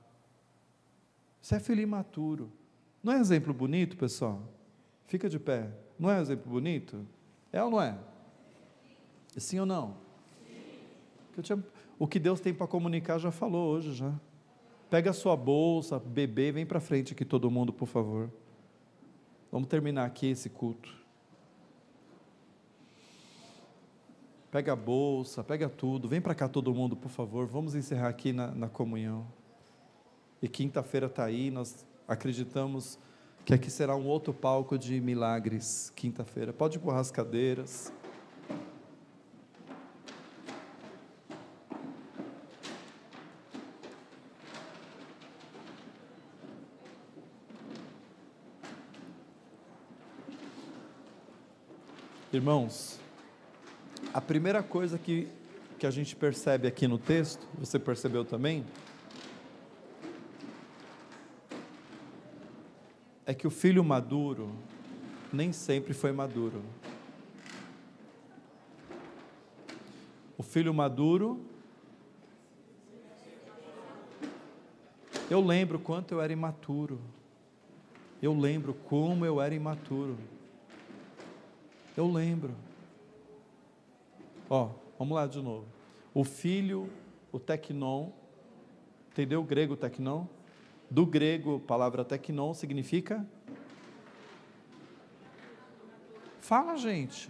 Isso 1.39 1.53
é 1.53 1.59
filho 1.59 1.81
imaturo. 1.81 2.51
Não 3.03 3.13
é 3.13 3.19
exemplo 3.19 3.53
bonito, 3.53 3.95
pessoal? 3.95 4.41
Fica 5.05 5.29
de 5.29 5.37
pé. 5.37 5.69
Não 5.99 6.09
é 6.09 6.19
exemplo 6.19 6.51
bonito? 6.51 7.05
É 7.51 7.63
ou 7.63 7.69
não 7.69 7.79
é? 7.79 7.99
Sim 9.37 9.59
ou 9.59 9.65
não? 9.67 10.02
Que 11.33 11.41
tinha, 11.41 11.61
o 11.97 12.07
que 12.07 12.19
Deus 12.19 12.39
tem 12.39 12.53
para 12.53 12.67
comunicar 12.67 13.17
já 13.17 13.31
falou 13.31 13.71
hoje 13.71 13.93
já. 13.93 14.13
Pega 14.89 15.09
a 15.09 15.13
sua 15.13 15.35
bolsa, 15.35 15.99
bebê, 15.99 16.51
vem 16.51 16.65
para 16.65 16.79
frente 16.79 17.13
aqui 17.13 17.25
todo 17.25 17.49
mundo, 17.49 17.73
por 17.73 17.87
favor. 17.87 18.29
Vamos 19.51 19.67
terminar 19.67 20.05
aqui 20.05 20.27
esse 20.27 20.49
culto. 20.49 20.93
Pega 24.51 24.73
a 24.73 24.75
bolsa, 24.75 25.43
pega 25.43 25.67
tudo, 25.67 26.07
vem 26.07 26.21
para 26.21 26.35
cá 26.35 26.47
todo 26.47 26.71
mundo, 26.71 26.95
por 26.95 27.09
favor. 27.09 27.47
Vamos 27.47 27.73
encerrar 27.73 28.09
aqui 28.09 28.31
na, 28.31 28.47
na 28.51 28.69
comunhão. 28.69 29.25
E 30.39 30.47
quinta-feira 30.47 31.07
está 31.07 31.23
aí, 31.23 31.49
nós 31.49 31.83
acreditamos 32.07 32.99
que 33.43 33.53
aqui 33.53 33.71
será 33.71 33.95
um 33.95 34.05
outro 34.05 34.31
palco 34.31 34.77
de 34.77 35.01
milagres, 35.01 35.91
quinta-feira. 35.95 36.53
Pode 36.53 36.77
empurrar 36.77 36.99
as 36.99 37.09
cadeiras. 37.09 37.91
Irmãos, 52.33 52.99
a 54.11 54.19
primeira 54.19 54.63
coisa 54.63 54.97
que, 54.97 55.27
que 55.77 55.85
a 55.85 55.91
gente 55.91 56.15
percebe 56.15 56.67
aqui 56.67 56.87
no 56.87 56.97
texto, 56.97 57.47
você 57.59 57.77
percebeu 57.77 58.25
também? 58.25 58.65
É 63.23 63.35
que 63.35 63.45
o 63.45 63.51
filho 63.51 63.83
maduro 63.83 64.51
nem 65.31 65.53
sempre 65.53 65.93
foi 65.93 66.11
maduro. 66.11 66.63
O 70.35 70.41
filho 70.41 70.73
maduro. 70.73 71.39
Eu 75.29 75.39
lembro 75.39 75.77
quanto 75.77 76.13
eu 76.13 76.19
era 76.19 76.33
imaturo. 76.33 76.99
Eu 78.19 78.35
lembro 78.35 78.73
como 78.73 79.23
eu 79.23 79.39
era 79.39 79.53
imaturo. 79.53 80.17
Eu 81.95 82.11
lembro. 82.11 82.55
Ó, 84.49 84.69
vamos 84.97 85.15
lá 85.15 85.27
de 85.27 85.41
novo. 85.41 85.65
O 86.13 86.23
filho, 86.23 86.89
o 87.31 87.39
tecnon, 87.39 88.09
entendeu 89.11 89.41
o 89.41 89.43
grego 89.43 89.75
tecnon? 89.75 90.25
Do 90.89 91.05
grego, 91.05 91.59
palavra 91.59 92.03
tecnon 92.03 92.53
significa? 92.53 93.25
Fala, 96.41 96.75
gente. 96.77 97.29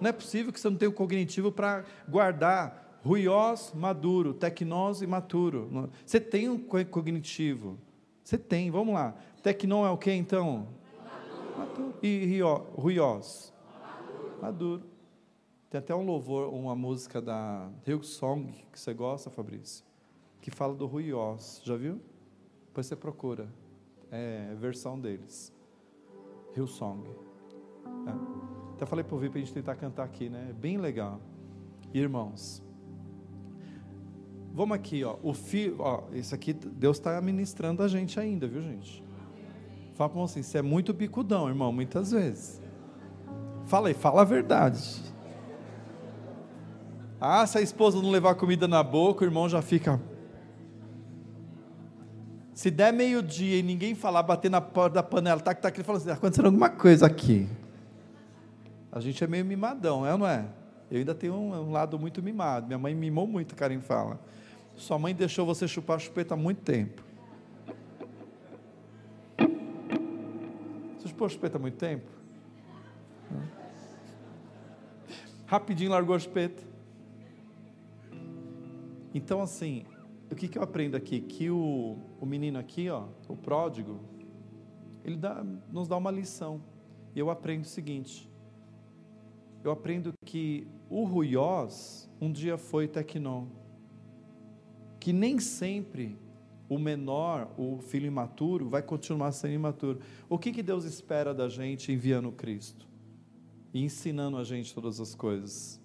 Não 0.00 0.10
é 0.10 0.12
possível 0.12 0.52
que 0.52 0.60
você 0.60 0.68
não 0.68 0.76
tenha 0.76 0.90
o 0.90 0.92
cognitivo 0.92 1.50
para 1.50 1.84
guardar 2.08 3.00
ruiós 3.04 3.72
maduro, 3.74 4.34
tecnós 4.34 5.02
imaturo. 5.02 5.90
Você 6.04 6.20
tem 6.20 6.48
um 6.48 6.58
cognitivo. 6.58 7.78
Você 8.22 8.36
tem, 8.36 8.70
vamos 8.70 8.94
lá. 8.94 9.14
Tecnon 9.42 9.86
é 9.86 9.90
o 9.90 9.96
que 9.96 10.12
então? 10.12 10.68
Maturo. 11.56 11.94
E 12.02 12.40
ruiós? 12.76 13.52
Maduro. 14.40 14.84
Tem 15.70 15.78
até 15.78 15.94
um 15.94 16.04
louvor, 16.04 16.52
uma 16.52 16.74
música 16.74 17.20
da 17.20 17.70
Hillsong, 17.86 18.52
que 18.72 18.80
você 18.80 18.94
gosta, 18.94 19.28
Fabrício, 19.28 19.84
que 20.40 20.50
fala 20.50 20.74
do 20.74 20.86
Rui 20.86 21.12
Oz. 21.12 21.60
Já 21.62 21.76
viu? 21.76 22.00
Depois 22.66 22.86
você 22.86 22.96
procura. 22.96 23.48
É 24.10 24.48
a 24.52 24.54
versão 24.54 24.98
deles. 24.98 25.52
Hillsong. 26.56 27.04
É. 28.06 28.74
Até 28.74 28.86
falei 28.86 29.04
para 29.04 29.16
o 29.16 29.18
para 29.18 29.26
a 29.26 29.38
gente 29.38 29.52
tentar 29.52 29.74
cantar 29.74 30.04
aqui, 30.04 30.30
né? 30.30 30.46
É 30.50 30.52
bem 30.52 30.78
legal. 30.78 31.20
Irmãos, 31.92 32.62
vamos 34.54 34.74
aqui, 34.74 35.04
ó. 35.04 35.18
O 35.22 35.34
filho, 35.34 35.76
ó, 35.80 36.04
isso 36.12 36.34
aqui 36.34 36.52
Deus 36.52 36.96
está 36.96 37.20
ministrando 37.20 37.82
a 37.82 37.88
gente 37.88 38.18
ainda, 38.18 38.46
viu, 38.46 38.62
gente? 38.62 39.04
Fala 39.94 40.10
para 40.10 40.22
assim, 40.22 40.42
você 40.42 40.58
é 40.58 40.62
muito 40.62 40.94
bicudão, 40.94 41.48
irmão, 41.48 41.72
muitas 41.72 42.12
vezes. 42.12 42.62
Fala 43.68 43.88
aí, 43.88 43.94
fala 43.94 44.22
a 44.22 44.24
verdade. 44.24 45.02
Ah, 47.20 47.46
se 47.46 47.58
a 47.58 47.60
esposa 47.60 48.00
não 48.00 48.10
levar 48.10 48.34
comida 48.34 48.66
na 48.66 48.82
boca, 48.82 49.22
o 49.24 49.28
irmão 49.28 49.46
já 49.46 49.60
fica. 49.60 50.00
Se 52.54 52.70
der 52.70 52.94
meio-dia 52.94 53.58
e 53.58 53.62
ninguém 53.62 53.94
falar, 53.94 54.22
bater 54.22 54.50
na 54.50 54.60
porta 54.60 54.94
da 54.94 55.02
panela, 55.02 55.38
tá, 55.38 55.54
tá, 55.54 55.68
ele 55.68 55.84
fala 55.84 55.98
assim: 55.98 56.06
está 56.06 56.16
acontecendo 56.16 56.46
alguma 56.46 56.70
coisa 56.70 57.04
aqui. 57.04 57.46
A 58.90 59.00
gente 59.00 59.22
é 59.22 59.26
meio 59.26 59.44
mimadão, 59.44 60.06
é 60.06 60.12
ou 60.12 60.18
não 60.18 60.26
é? 60.26 60.46
Eu 60.90 60.98
ainda 61.00 61.14
tenho 61.14 61.34
um, 61.34 61.68
um 61.68 61.70
lado 61.70 61.98
muito 61.98 62.22
mimado. 62.22 62.66
Minha 62.66 62.78
mãe 62.78 62.94
mimou 62.94 63.26
muito, 63.26 63.54
Karen 63.54 63.80
fala. 63.80 64.18
Sua 64.76 64.98
mãe 64.98 65.14
deixou 65.14 65.44
você 65.44 65.68
chupar 65.68 65.96
a 65.96 65.98
chupeta 65.98 66.32
há 66.32 66.36
muito 66.38 66.62
tempo. 66.62 67.02
Você 70.96 71.08
chupou 71.08 71.26
a 71.26 71.28
chupeta 71.28 71.58
há 71.58 71.60
muito 71.60 71.76
tempo? 71.76 72.17
Rapidinho 75.48 75.90
largou 75.90 76.14
a 76.14 76.18
chupeta. 76.18 76.62
Então, 79.14 79.40
assim, 79.40 79.84
o 80.30 80.34
que, 80.34 80.46
que 80.46 80.58
eu 80.58 80.62
aprendo 80.62 80.94
aqui? 80.94 81.20
Que 81.20 81.50
o, 81.50 81.96
o 82.20 82.26
menino 82.26 82.58
aqui, 82.58 82.90
ó, 82.90 83.06
o 83.26 83.34
pródigo, 83.34 83.98
ele 85.02 85.16
dá, 85.16 85.42
nos 85.72 85.88
dá 85.88 85.96
uma 85.96 86.10
lição. 86.10 86.60
E 87.14 87.18
eu 87.18 87.30
aprendo 87.30 87.62
o 87.62 87.66
seguinte: 87.66 88.30
eu 89.64 89.70
aprendo 89.70 90.12
que 90.24 90.68
o 90.90 91.04
ruiós 91.04 92.10
um 92.20 92.30
dia 92.30 92.58
foi 92.58 92.86
tecnon. 92.86 93.46
Que 95.00 95.14
nem 95.14 95.38
sempre 95.38 96.18
o 96.68 96.78
menor, 96.78 97.50
o 97.56 97.78
filho 97.78 98.06
imaturo, 98.06 98.68
vai 98.68 98.82
continuar 98.82 99.32
sendo 99.32 99.54
imaturo. 99.54 100.00
O 100.28 100.38
que, 100.38 100.52
que 100.52 100.62
Deus 100.62 100.84
espera 100.84 101.32
da 101.32 101.48
gente 101.48 101.90
enviando 101.90 102.30
Cristo? 102.30 102.86
E 103.78 103.84
ensinando 103.84 104.36
a 104.36 104.42
gente 104.42 104.74
todas 104.74 104.98
as 104.98 105.14
coisas. 105.14 105.80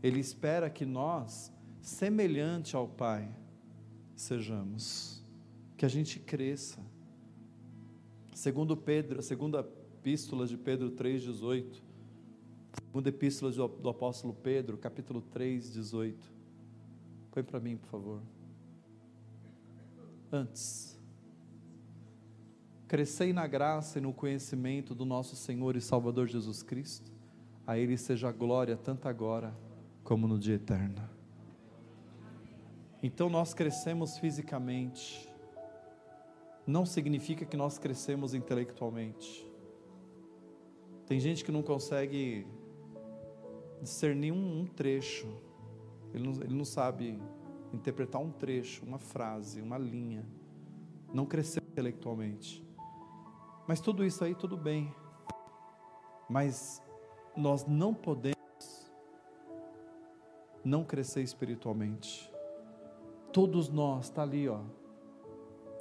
Ele 0.00 0.20
espera 0.20 0.70
que 0.70 0.86
nós, 0.86 1.52
semelhante 1.80 2.76
ao 2.76 2.86
Pai, 2.86 3.28
sejamos, 4.14 5.24
que 5.76 5.84
a 5.84 5.88
gente 5.88 6.20
cresça. 6.20 6.78
Segundo 8.32 8.76
Pedro, 8.76 9.20
segunda 9.22 9.58
epístola 9.58 10.46
de 10.46 10.56
Pedro 10.56 10.92
3:18, 10.92 11.82
segunda 12.84 13.08
epístola 13.08 13.50
do 13.50 13.88
apóstolo 13.88 14.32
Pedro, 14.32 14.78
capítulo 14.78 15.20
3, 15.20 15.72
18. 15.72 16.32
Põe 17.32 17.42
para 17.42 17.58
mim, 17.58 17.76
por 17.76 17.88
favor. 17.88 18.22
Antes, 20.30 20.96
crescei 22.86 23.32
na 23.32 23.48
graça 23.48 23.98
e 23.98 24.02
no 24.02 24.12
conhecimento 24.12 24.94
do 24.94 25.04
nosso 25.04 25.34
Senhor 25.34 25.74
e 25.74 25.80
Salvador 25.80 26.28
Jesus 26.28 26.62
Cristo. 26.62 27.15
A 27.66 27.76
Ele 27.76 27.96
seja 27.96 28.30
glória 28.30 28.76
tanto 28.76 29.08
agora 29.08 29.56
como 30.04 30.28
no 30.28 30.38
dia 30.38 30.54
eterno. 30.54 31.02
Então 33.02 33.28
nós 33.28 33.52
crescemos 33.52 34.18
fisicamente, 34.18 35.28
não 36.66 36.86
significa 36.86 37.44
que 37.44 37.56
nós 37.56 37.78
crescemos 37.78 38.34
intelectualmente. 38.34 39.46
Tem 41.06 41.20
gente 41.20 41.44
que 41.44 41.52
não 41.52 41.62
consegue 41.62 42.46
discernir 43.80 44.32
um, 44.32 44.60
um 44.60 44.66
trecho, 44.66 45.26
ele 46.14 46.24
não, 46.24 46.32
ele 46.42 46.54
não 46.54 46.64
sabe 46.64 47.20
interpretar 47.72 48.20
um 48.20 48.30
trecho, 48.30 48.84
uma 48.84 48.98
frase, 48.98 49.60
uma 49.60 49.78
linha. 49.78 50.26
Não 51.12 51.26
cresceu 51.26 51.62
intelectualmente. 51.62 52.64
Mas 53.66 53.80
tudo 53.80 54.04
isso 54.04 54.24
aí, 54.24 54.34
tudo 54.34 54.56
bem. 54.56 54.92
Mas 56.28 56.82
nós 57.36 57.64
não 57.66 57.92
podemos 57.92 58.36
não 60.64 60.84
crescer 60.84 61.22
espiritualmente. 61.22 62.32
Todos 63.32 63.68
nós, 63.68 64.06
está 64.06 64.22
ali, 64.22 64.48
ó. 64.48 64.60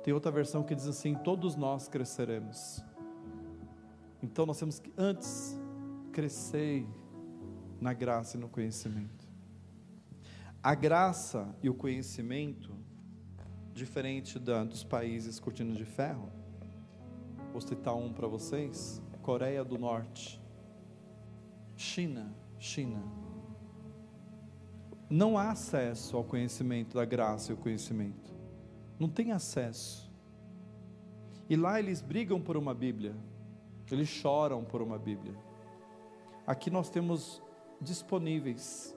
Tem 0.04 0.14
outra 0.14 0.32
versão 0.32 0.64
que 0.64 0.76
diz 0.76 0.88
assim: 0.88 1.16
todos 1.16 1.56
nós 1.56 1.88
cresceremos. 1.88 2.84
Então 4.22 4.46
nós 4.46 4.60
temos 4.60 4.80
que 4.80 4.94
antes 4.98 5.58
crescer 6.12 6.88
na 7.80 7.94
graça 7.94 8.38
e 8.38 8.40
no 8.40 8.50
conhecimento. 8.50 9.26
A 10.62 10.74
graça 10.74 11.56
e 11.62 11.70
o 11.70 11.74
conhecimento, 11.74 12.76
diferente 13.74 14.40
da, 14.40 14.64
dos 14.64 14.84
países 14.84 15.40
cortinos 15.40 15.78
de 15.78 15.86
ferro, 15.86 16.32
Vou 17.56 17.62
citar 17.62 17.96
um 17.96 18.12
para 18.12 18.28
vocês: 18.28 19.02
Coreia 19.22 19.64
do 19.64 19.78
Norte, 19.78 20.42
China, 21.76 22.34
China. 22.58 23.04
Não 25.10 25.38
há 25.38 25.52
acesso 25.52 26.18
ao 26.18 26.24
conhecimento 26.24 26.96
da 26.96 27.06
graça 27.06 27.52
e 27.52 27.54
o 27.54 27.58
conhecimento. 27.58 28.34
Não 29.00 29.08
tem 29.08 29.32
acesso. 29.32 30.12
E 31.50 31.56
lá 31.56 31.80
eles 31.80 32.02
brigam 32.02 32.42
por 32.42 32.58
uma 32.58 32.74
Bíblia. 32.74 33.16
Eles 33.92 34.08
choram 34.08 34.64
por 34.64 34.82
uma 34.82 34.98
Bíblia. 34.98 35.36
Aqui 36.48 36.72
nós 36.72 36.90
temos 36.90 37.42
disponíveis. 37.80 38.96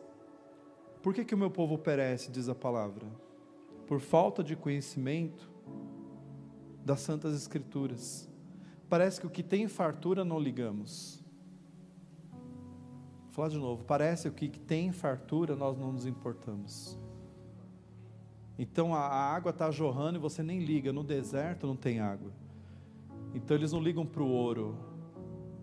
Por 1.02 1.12
que, 1.12 1.24
que 1.24 1.34
o 1.34 1.38
meu 1.38 1.50
povo 1.50 1.76
perece, 1.76 2.30
diz 2.30 2.48
a 2.48 2.54
palavra? 2.54 3.06
Por 3.86 4.00
falta 4.00 4.42
de 4.42 4.56
conhecimento 4.56 5.50
das 6.84 7.00
Santas 7.00 7.34
Escrituras 7.34 8.28
parece 8.88 9.20
que 9.20 9.26
o 9.26 9.30
que 9.30 9.42
tem 9.42 9.68
fartura 9.68 10.24
não 10.24 10.40
ligamos. 10.40 11.17
Falar 13.38 13.50
de 13.50 13.58
novo. 13.58 13.84
Parece 13.84 14.28
que 14.32 14.48
tem 14.48 14.90
fartura, 14.90 15.54
nós 15.54 15.78
não 15.78 15.92
nos 15.92 16.06
importamos. 16.06 16.98
Então 18.58 18.92
a, 18.92 18.98
a 18.98 19.32
água 19.32 19.50
está 19.50 19.70
jorrando 19.70 20.18
e 20.18 20.20
você 20.20 20.42
nem 20.42 20.58
liga. 20.58 20.92
No 20.92 21.04
deserto 21.04 21.64
não 21.64 21.76
tem 21.76 22.00
água. 22.00 22.32
Então 23.32 23.56
eles 23.56 23.70
não 23.70 23.80
ligam 23.80 24.04
para 24.04 24.24
o 24.24 24.28
ouro, 24.28 24.76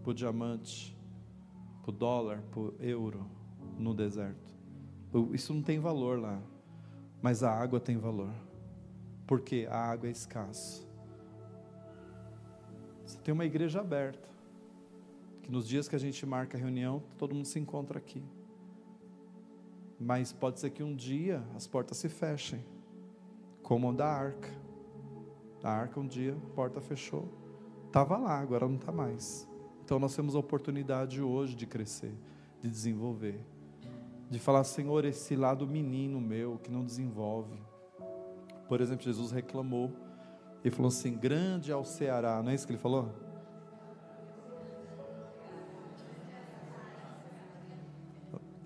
para 0.02 0.12
o 0.12 0.14
diamante, 0.14 0.98
para 1.82 1.90
o 1.90 1.94
dólar, 1.94 2.42
para 2.50 2.62
o 2.62 2.74
euro 2.80 3.30
no 3.78 3.94
deserto. 3.94 4.56
Isso 5.34 5.54
não 5.54 5.62
tem 5.62 5.78
valor 5.78 6.18
lá. 6.18 6.42
Mas 7.22 7.44
a 7.44 7.52
água 7.52 7.80
tem 7.82 7.98
valor. 7.98 8.34
Porque 9.28 9.68
a 9.70 9.78
água 9.78 10.08
é 10.08 10.12
escassa. 10.12 10.88
Você 13.06 13.18
tem 13.20 13.34
uma 13.34 13.44
igreja 13.44 13.82
aberta. 13.82 14.35
Que 15.46 15.52
nos 15.52 15.68
dias 15.68 15.88
que 15.88 15.96
a 15.96 16.00
gente 16.00 16.26
marca 16.26 16.58
a 16.58 16.60
reunião, 16.60 17.04
todo 17.20 17.36
mundo 17.36 17.46
se 17.46 17.60
encontra 17.60 18.00
aqui. 18.00 18.24
Mas 20.00 20.34
pode 20.34 20.60
ser 20.60 20.72
que 20.72 20.82
um 20.82 20.96
dia 20.96 21.44
as 21.56 21.68
portas 21.68 21.98
se 21.98 22.10
fechem. 22.10 22.66
Como 23.62 23.92
a 23.92 23.94
da 23.94 24.08
arca. 24.08 24.52
A 25.62 25.70
arca 25.70 26.00
um 26.00 26.08
dia, 26.08 26.36
a 26.36 26.56
porta 26.56 26.82
fechou. 26.82 27.32
Estava 27.86 28.18
lá, 28.18 28.40
agora 28.40 28.68
não 28.68 28.78
está 28.78 28.92
mais. 28.92 29.48
Então 29.84 30.00
nós 30.00 30.16
temos 30.16 30.36
a 30.36 30.40
oportunidade 30.40 31.22
hoje 31.22 31.56
de 31.56 31.68
crescer, 31.68 32.16
de 32.60 32.68
desenvolver. 32.68 33.40
De 34.28 34.40
falar, 34.40 34.64
Senhor, 34.64 35.06
esse 35.06 35.36
lado 35.36 35.68
menino 35.68 36.20
meu 36.20 36.58
que 36.58 36.72
não 36.72 36.84
desenvolve. 36.84 37.62
Por 38.68 38.82
exemplo, 38.82 39.06
Jesus 39.06 39.30
reclamou. 39.30 39.92
Ele 40.64 40.74
falou 40.74 40.90
assim: 40.90 41.16
grande 41.16 41.72
ao 41.72 41.84
Ceará, 41.84 42.42
não 42.42 42.50
é 42.50 42.56
isso 42.56 42.66
que 42.66 42.74
ele 42.74 42.82
falou? 42.82 43.25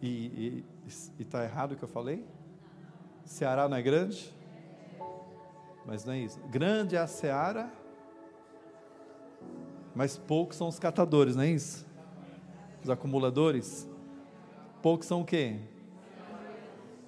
E 0.01 0.63
está 1.19 1.43
errado 1.43 1.73
o 1.73 1.75
que 1.75 1.83
eu 1.83 1.87
falei? 1.87 2.25
Ceará 3.25 3.67
não 3.67 3.77
é 3.77 3.81
grande? 3.81 4.33
Mas 5.85 6.05
não 6.05 6.13
é 6.13 6.19
isso. 6.19 6.39
Grande 6.49 6.95
é 6.95 6.99
a 6.99 7.07
seara, 7.07 7.71
mas 9.93 10.17
poucos 10.17 10.55
são 10.55 10.67
os 10.67 10.79
catadores, 10.79 11.35
não 11.35 11.43
é 11.43 11.49
isso? 11.49 11.85
Os 12.83 12.89
acumuladores. 12.89 13.89
Poucos 14.81 15.07
são 15.07 15.21
o 15.21 15.25
quê? 15.25 15.59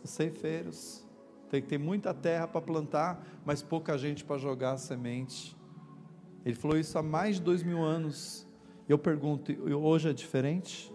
Os 0.03 0.09
ceifeiros. 0.09 1.05
Tem 1.49 1.61
que 1.61 1.67
ter 1.67 1.77
muita 1.77 2.13
terra 2.13 2.47
para 2.47 2.61
plantar, 2.61 3.25
mas 3.45 3.61
pouca 3.61 3.97
gente 3.97 4.23
para 4.23 4.37
jogar 4.37 4.73
a 4.73 4.77
semente. 4.77 5.55
Ele 6.45 6.55
falou 6.55 6.77
isso 6.77 6.97
há 6.97 7.03
mais 7.03 7.37
de 7.37 7.43
dois 7.43 7.63
mil 7.63 7.83
anos. 7.83 8.47
Eu 8.89 8.97
pergunto, 8.97 9.51
hoje 9.77 10.09
é 10.09 10.13
diferente? 10.13 10.91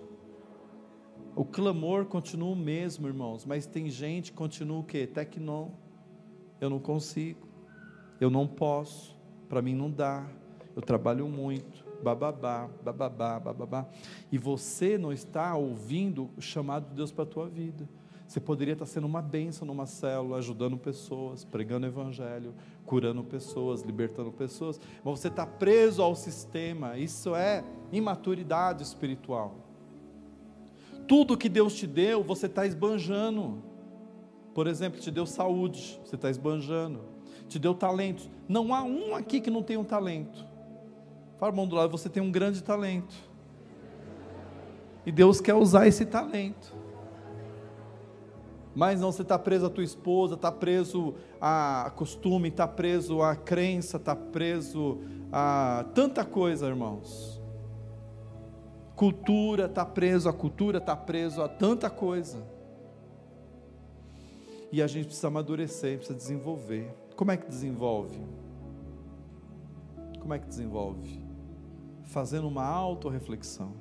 O 1.37 1.45
clamor 1.45 2.07
continua 2.07 2.49
o 2.49 2.57
mesmo, 2.57 3.07
irmãos, 3.07 3.45
mas 3.45 3.67
tem 3.67 3.91
gente 3.91 4.33
que 4.33 4.39
continua 4.39 4.79
o 4.79 4.83
quê? 4.83 5.07
Tecnon. 5.07 5.69
Eu 6.59 6.71
não 6.71 6.79
consigo. 6.79 7.47
Eu 8.19 8.31
não 8.31 8.47
posso. 8.47 9.15
Para 9.47 9.61
mim 9.61 9.75
não 9.75 9.91
dá. 9.91 10.27
Eu 10.75 10.81
trabalho 10.81 11.29
muito. 11.29 11.85
Bababá, 12.03 12.71
bababá, 12.83 13.39
bababá. 13.39 13.87
E 14.33 14.39
você 14.39 14.97
não 14.97 15.13
está 15.13 15.55
ouvindo 15.55 16.31
o 16.39 16.41
chamado 16.41 16.89
de 16.89 16.95
Deus 16.95 17.13
para 17.13 17.25
a 17.25 17.27
tua 17.27 17.47
vida. 17.47 17.87
Você 18.27 18.41
poderia 18.41 18.73
estar 18.73 18.87
sendo 18.87 19.07
uma 19.07 19.21
bênção 19.21 19.67
numa 19.67 19.85
célula, 19.85 20.39
ajudando 20.39 20.79
pessoas, 20.79 21.45
pregando 21.45 21.87
evangelho, 21.87 22.55
curando 22.87 23.23
pessoas, 23.23 23.83
libertando 23.83 24.33
pessoas, 24.33 24.81
mas 25.05 25.21
você 25.21 25.29
está 25.29 25.47
preso 25.47 26.03
ao 26.03 26.17
sistema. 26.17 26.97
Isso 26.97 27.37
é 27.37 27.63
imaturidade 27.93 28.83
espiritual. 28.83 29.66
Tudo 31.07 31.37
que 31.37 31.49
Deus 31.49 31.75
te 31.75 31.87
deu, 31.87 32.23
você 32.23 32.47
está 32.47 32.67
esbanjando. 32.67 33.63
Por 34.55 34.67
exemplo, 34.67 35.01
te 35.01 35.11
deu 35.11 35.27
saúde, 35.27 36.01
você 36.05 36.17
está 36.17 36.31
esbanjando. 36.31 37.01
Te 37.49 37.59
deu 37.59 37.75
talento. 37.75 38.29
Não 38.49 38.75
há 38.75 38.83
um 38.83 39.15
aqui 39.15 39.41
que 39.41 39.51
não 39.51 39.63
tem 39.63 39.77
um 39.77 39.85
talento. 39.85 40.45
Fala, 41.39 41.53
irmão 41.53 41.67
do 41.67 41.77
lado, 41.77 41.91
você 41.91 42.09
tem 42.09 42.23
um 42.23 42.31
grande 42.31 42.63
talento. 42.63 43.15
E 45.05 45.13
Deus 45.13 45.41
quer 45.41 45.55
usar 45.55 45.87
esse 45.87 46.05
talento. 46.05 46.75
Mas 48.75 49.01
não, 49.01 49.11
você 49.11 49.23
está 49.23 49.39
preso 49.39 49.67
à 49.67 49.71
tua 49.71 49.85
esposa, 49.85 50.35
está 50.35 50.53
preso 50.53 51.15
a 51.41 51.91
costume, 51.97 52.49
está 52.49 52.69
preso 52.69 53.23
à 53.23 53.35
crença, 53.35 53.97
está 53.97 54.15
preso 54.15 54.99
a 55.33 55.87
tanta 55.95 56.25
coisa, 56.25 56.67
irmãos. 56.67 57.36
Cultura, 58.97 59.67
está 59.67 59.85
preso 59.85 60.27
à 60.27 60.33
cultura, 60.33 60.79
está 60.79 60.97
preso 60.97 61.43
a 61.43 61.49
tanta 61.49 61.91
coisa. 61.91 62.43
E 64.73 64.83
a 64.83 64.87
gente 64.87 65.07
precisa 65.07 65.29
amadurecer, 65.29 65.99
precisa 65.99 66.19
desenvolver. 66.19 66.91
Como 67.15 67.31
é 67.31 67.37
que 67.37 67.47
desenvolve? 67.47 68.19
Como 70.19 70.33
é 70.35 70.39
que 70.39 70.47
desenvolve? 70.47 71.23
Fazendo 72.05 72.49
uma 72.49 72.65
autorreflexão. 72.65 73.75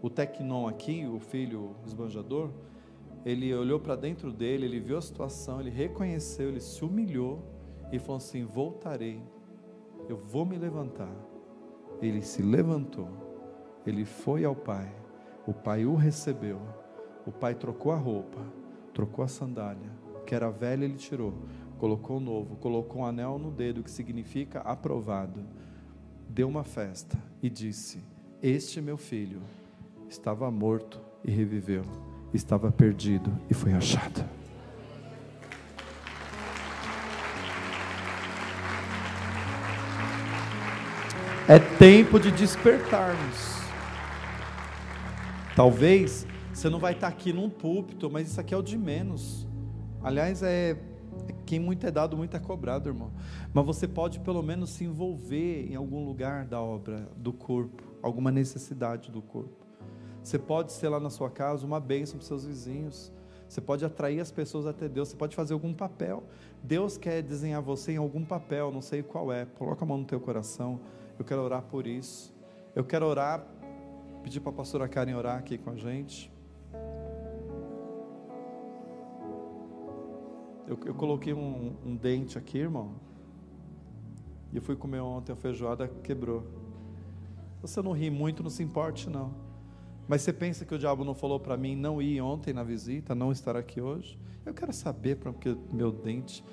O 0.00 0.08
Tecnon 0.08 0.66
aqui, 0.66 1.04
o 1.04 1.18
filho 1.18 1.74
esbanjador, 1.84 2.50
ele 3.24 3.52
olhou 3.54 3.78
para 3.78 3.96
dentro 3.96 4.32
dele, 4.32 4.64
ele 4.64 4.80
viu 4.80 4.96
a 4.96 5.02
situação, 5.02 5.60
ele 5.60 5.68
reconheceu, 5.68 6.48
ele 6.48 6.60
se 6.60 6.82
humilhou 6.84 7.42
e 7.92 7.98
falou 7.98 8.16
assim: 8.16 8.44
Voltarei, 8.44 9.20
eu 10.08 10.16
vou 10.16 10.46
me 10.46 10.56
levantar. 10.56 11.14
Ele 12.00 12.22
se 12.22 12.40
levantou, 12.40 13.29
ele 13.86 14.04
foi 14.04 14.44
ao 14.44 14.54
pai, 14.54 14.90
o 15.46 15.52
pai 15.52 15.84
o 15.84 15.94
recebeu, 15.94 16.60
o 17.26 17.32
pai 17.32 17.54
trocou 17.54 17.92
a 17.92 17.96
roupa, 17.96 18.40
trocou 18.92 19.24
a 19.24 19.28
sandália, 19.28 19.90
que 20.26 20.34
era 20.34 20.50
velha, 20.50 20.84
ele 20.84 20.96
tirou, 20.96 21.34
colocou 21.78 22.18
o 22.18 22.20
novo, 22.20 22.56
colocou 22.56 23.02
um 23.02 23.06
anel 23.06 23.38
no 23.38 23.50
dedo, 23.50 23.82
que 23.82 23.90
significa 23.90 24.60
aprovado, 24.60 25.44
deu 26.28 26.48
uma 26.48 26.64
festa 26.64 27.18
e 27.42 27.48
disse: 27.50 28.02
Este 28.42 28.80
meu 28.80 28.96
filho 28.96 29.40
estava 30.08 30.50
morto 30.50 31.00
e 31.24 31.30
reviveu 31.30 31.84
estava 32.32 32.70
perdido 32.70 33.30
e 33.48 33.54
foi 33.54 33.72
achado. 33.72 34.24
É 41.48 41.58
tempo 41.58 42.20
de 42.20 42.30
despertarmos. 42.30 43.59
Talvez 45.60 46.26
você 46.54 46.70
não 46.70 46.78
vai 46.78 46.94
estar 46.94 47.08
aqui 47.08 47.34
num 47.34 47.50
púlpito, 47.50 48.10
mas 48.10 48.30
isso 48.30 48.40
aqui 48.40 48.54
é 48.54 48.56
o 48.56 48.62
de 48.62 48.78
menos. 48.78 49.46
Aliás, 50.02 50.42
é, 50.42 50.70
é 50.70 51.34
quem 51.44 51.60
muito 51.60 51.86
é 51.86 51.90
dado, 51.90 52.16
muito 52.16 52.34
é 52.34 52.40
cobrado, 52.40 52.88
irmão. 52.88 53.10
Mas 53.52 53.66
você 53.66 53.86
pode 53.86 54.20
pelo 54.20 54.42
menos 54.42 54.70
se 54.70 54.84
envolver 54.84 55.70
em 55.70 55.74
algum 55.74 56.02
lugar 56.02 56.46
da 56.46 56.62
obra, 56.62 57.06
do 57.14 57.30
corpo, 57.30 57.82
alguma 58.02 58.30
necessidade 58.30 59.10
do 59.10 59.20
corpo. 59.20 59.66
Você 60.22 60.38
pode 60.38 60.72
ser 60.72 60.88
lá 60.88 60.98
na 60.98 61.10
sua 61.10 61.28
casa 61.28 61.66
uma 61.66 61.78
bênção 61.78 62.16
para 62.16 62.26
seus 62.26 62.46
vizinhos. 62.46 63.12
Você 63.46 63.60
pode 63.60 63.84
atrair 63.84 64.18
as 64.18 64.32
pessoas 64.32 64.64
até 64.64 64.88
Deus. 64.88 65.08
Você 65.10 65.16
pode 65.16 65.36
fazer 65.36 65.52
algum 65.52 65.74
papel. 65.74 66.24
Deus 66.62 66.96
quer 66.96 67.20
desenhar 67.20 67.60
você 67.60 67.92
em 67.92 67.98
algum 67.98 68.24
papel, 68.24 68.72
não 68.72 68.80
sei 68.80 69.02
qual 69.02 69.30
é. 69.30 69.44
Coloca 69.44 69.84
a 69.84 69.86
mão 69.86 69.98
no 69.98 70.06
teu 70.06 70.20
coração. 70.20 70.80
Eu 71.18 71.24
quero 71.26 71.42
orar 71.42 71.60
por 71.64 71.86
isso. 71.86 72.34
Eu 72.74 72.82
quero 72.82 73.04
orar, 73.04 73.44
pedir 74.22 74.40
para 74.40 74.50
a 74.50 74.54
pastora 74.54 74.88
Karen 74.88 75.14
orar 75.14 75.38
aqui 75.38 75.58
com 75.58 75.70
a 75.70 75.76
gente. 75.76 76.30
Eu, 80.66 80.78
eu 80.86 80.94
coloquei 80.94 81.32
um, 81.32 81.74
um 81.84 81.96
dente 81.96 82.38
aqui, 82.38 82.58
irmão. 82.58 82.94
E 84.52 84.56
eu 84.56 84.62
fui 84.62 84.76
comer 84.76 85.00
ontem 85.00 85.32
a 85.32 85.36
feijoada, 85.36 85.88
quebrou. 86.02 86.44
Você 87.60 87.82
não 87.82 87.92
ri 87.92 88.10
muito, 88.10 88.42
não 88.42 88.50
se 88.50 88.62
importe, 88.62 89.10
não. 89.10 89.34
Mas 90.06 90.22
você 90.22 90.32
pensa 90.32 90.64
que 90.64 90.74
o 90.74 90.78
diabo 90.78 91.04
não 91.04 91.14
falou 91.14 91.38
para 91.38 91.56
mim 91.56 91.76
não 91.76 92.00
ir 92.00 92.20
ontem 92.20 92.52
na 92.52 92.62
visita, 92.62 93.14
não 93.14 93.30
estar 93.30 93.56
aqui 93.56 93.80
hoje? 93.80 94.18
Eu 94.44 94.54
quero 94.54 94.72
saber, 94.72 95.16
porque 95.16 95.56
meu 95.72 95.92
dente, 95.92 96.44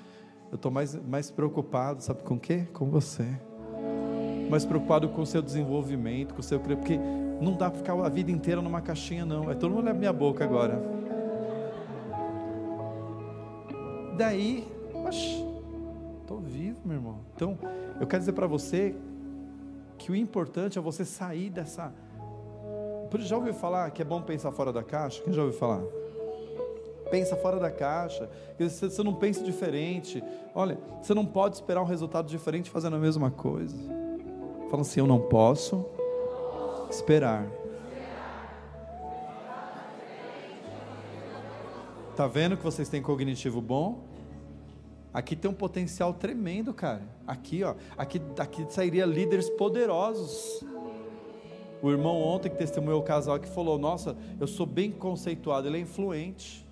eu 0.50 0.56
estou 0.56 0.70
mais, 0.70 0.94
mais 0.94 1.30
preocupado, 1.30 2.02
sabe 2.02 2.22
com 2.22 2.34
o 2.34 2.40
quê? 2.40 2.66
Com 2.72 2.90
você. 2.90 3.26
Mais 4.50 4.64
preocupado 4.64 5.08
com 5.08 5.22
o 5.22 5.26
seu 5.26 5.42
desenvolvimento, 5.42 6.34
com 6.34 6.40
o 6.40 6.42
seu 6.42 6.60
porque 6.60 6.98
não 7.40 7.54
dá 7.54 7.70
para 7.70 7.78
ficar 7.78 7.94
a 7.94 8.08
vida 8.08 8.30
inteira 8.30 8.60
numa 8.60 8.80
caixinha, 8.80 9.24
não. 9.24 9.50
É 9.50 9.54
todo 9.54 9.70
mundo 9.72 9.84
leva 9.84 9.98
minha 9.98 10.12
boca 10.12 10.44
agora. 10.44 10.80
Daí, 14.16 14.66
oxe, 15.06 15.44
estou 16.20 16.40
vivo, 16.40 16.80
meu 16.84 16.96
irmão. 16.96 17.20
Então, 17.34 17.56
eu 18.00 18.06
quero 18.06 18.20
dizer 18.20 18.32
para 18.32 18.46
você 18.46 18.94
que 19.96 20.10
o 20.10 20.16
importante 20.16 20.78
é 20.78 20.80
você 20.80 21.04
sair 21.04 21.50
dessa 21.50 21.92
já 23.20 23.36
ouviu 23.36 23.54
falar 23.54 23.90
que 23.90 24.02
é 24.02 24.04
bom 24.04 24.20
pensar 24.20 24.52
fora 24.52 24.70
da 24.72 24.82
caixa? 24.82 25.22
Quem 25.22 25.32
já 25.32 25.42
ouviu 25.42 25.58
falar? 25.58 25.80
Pensa 27.10 27.36
fora 27.36 27.58
da 27.58 27.70
caixa. 27.70 28.28
Você 28.58 29.02
não 29.02 29.14
pensa 29.14 29.42
diferente. 29.42 30.22
Olha, 30.54 30.78
você 31.00 31.14
não 31.14 31.24
pode 31.24 31.54
esperar 31.54 31.80
um 31.80 31.86
resultado 31.86 32.28
diferente 32.28 32.68
fazendo 32.68 32.96
a 32.96 32.98
mesma 32.98 33.30
coisa. 33.30 33.76
Fala 34.68 34.82
assim: 34.82 35.00
Eu 35.00 35.06
não 35.06 35.20
posso 35.20 35.86
esperar. 36.90 37.46
Tá 42.16 42.26
vendo 42.26 42.56
que 42.56 42.64
vocês 42.64 42.88
têm 42.88 43.00
cognitivo 43.00 43.60
bom? 43.60 44.00
Aqui 45.12 45.36
tem 45.36 45.50
um 45.50 45.54
potencial 45.54 46.12
tremendo, 46.12 46.74
cara. 46.74 47.02
Aqui, 47.26 47.62
ó, 47.62 47.74
aqui, 47.96 48.20
aqui 48.38 48.66
sairia 48.68 49.06
líderes 49.06 49.48
poderosos. 49.50 50.64
O 51.80 51.90
irmão 51.90 52.20
ontem 52.20 52.50
que 52.50 52.56
testemunhou 52.56 53.00
o 53.00 53.04
casal 53.04 53.38
que 53.38 53.48
falou: 53.48 53.78
"Nossa, 53.78 54.16
eu 54.40 54.46
sou 54.46 54.66
bem 54.66 54.90
conceituado, 54.90 55.68
ele 55.68 55.78
é 55.78 55.80
influente". 55.80 56.66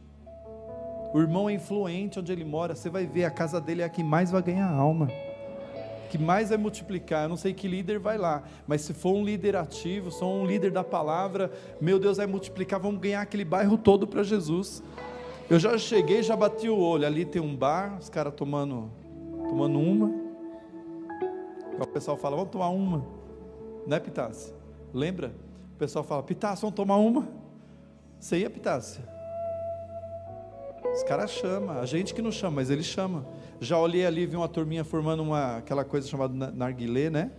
O 1.15 1.21
irmão 1.21 1.49
é 1.49 1.55
influente 1.55 2.19
onde 2.19 2.33
ele 2.33 2.45
mora, 2.45 2.75
você 2.75 2.91
vai 2.91 3.07
ver 3.07 3.25
a 3.25 3.31
casa 3.31 3.61
dele 3.61 3.83
é 3.83 3.85
a 3.85 3.89
que 3.89 4.03
mais 4.03 4.31
vai 4.31 4.43
ganhar 4.43 4.69
alma 4.69 5.09
que 6.07 6.19
mais 6.19 6.49
vai 6.49 6.59
multiplicar. 6.59 7.25
Eu 7.25 7.29
não 7.29 7.37
sei 7.37 7.53
que 7.53 7.69
líder 7.69 7.99
vai 7.99 8.19
lá, 8.19 8.43
mas 8.67 8.83
se 8.83 8.95
for 8.95 9.15
um 9.15 9.25
líder 9.25 9.57
ativo, 9.57 10.11
sou 10.11 10.33
um 10.33 10.47
líder 10.47 10.71
da 10.71 10.85
palavra, 10.85 11.51
meu 11.81 11.99
Deus 11.99 12.17
vai 12.17 12.27
multiplicar, 12.27 12.81
vamos 12.81 13.01
ganhar 13.01 13.21
aquele 13.21 13.45
bairro 13.45 13.77
todo 13.77 14.07
para 14.07 14.23
Jesus. 14.23 14.83
Eu 15.49 15.59
já 15.59 15.79
cheguei, 15.79 16.23
já 16.23 16.35
bati 16.35 16.69
o 16.69 16.77
olho. 16.77 17.07
Ali 17.07 17.25
tem 17.25 17.41
um 17.41 17.55
bar, 17.55 17.99
os 18.01 18.09
caras 18.09 18.35
tomando, 18.35 18.91
tomando 19.49 19.79
uma. 19.79 20.11
O 21.79 21.87
pessoal 21.87 22.17
fala, 22.17 22.37
vamos 22.37 22.51
tomar 22.51 22.69
uma. 22.71 23.07
Né, 23.87 24.01
Pitácia? 24.01 24.55
Lembra? 24.93 25.33
O 25.75 25.79
pessoal 25.79 26.05
fala, 26.05 26.23
Pitácia, 26.23 26.63
vamos 26.63 26.75
tomar 26.75 26.97
uma. 26.97 27.29
Você 28.19 28.39
ia, 28.39 28.51
Pitácia? 28.51 29.05
Os 30.93 31.03
caras 31.03 31.31
chamam, 31.31 31.79
a 31.79 31.87
gente 31.87 32.15
que 32.15 32.23
não 32.23 32.33
chama, 32.33 32.57
mas 32.57 32.71
eles 32.71 32.87
chamam. 32.87 33.25
Já 33.61 33.79
olhei 33.79 34.05
ali, 34.05 34.27
vi 34.27 34.37
uma 34.37 34.49
turminha 34.49 34.85
formando 34.85 35.23
uma, 35.23 35.57
aquela 35.57 35.85
coisa 35.85 36.07
chamada 36.07 36.53
narguilé, 36.53 37.11
né? 37.11 37.31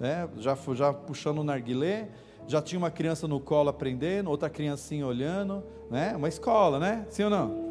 É, 0.00 0.28
já, 0.38 0.56
já 0.74 0.92
puxando 0.92 1.38
o 1.38 1.44
narguilé 1.44 2.08
já 2.46 2.62
tinha 2.62 2.78
uma 2.78 2.90
criança 2.90 3.26
no 3.26 3.40
colo 3.40 3.68
aprendendo, 3.68 4.30
outra 4.30 4.48
criancinha 4.48 5.06
olhando, 5.06 5.64
né? 5.90 6.14
Uma 6.16 6.28
escola, 6.28 6.78
né? 6.78 7.04
Sim 7.10 7.24
ou 7.24 7.30
não? 7.30 7.66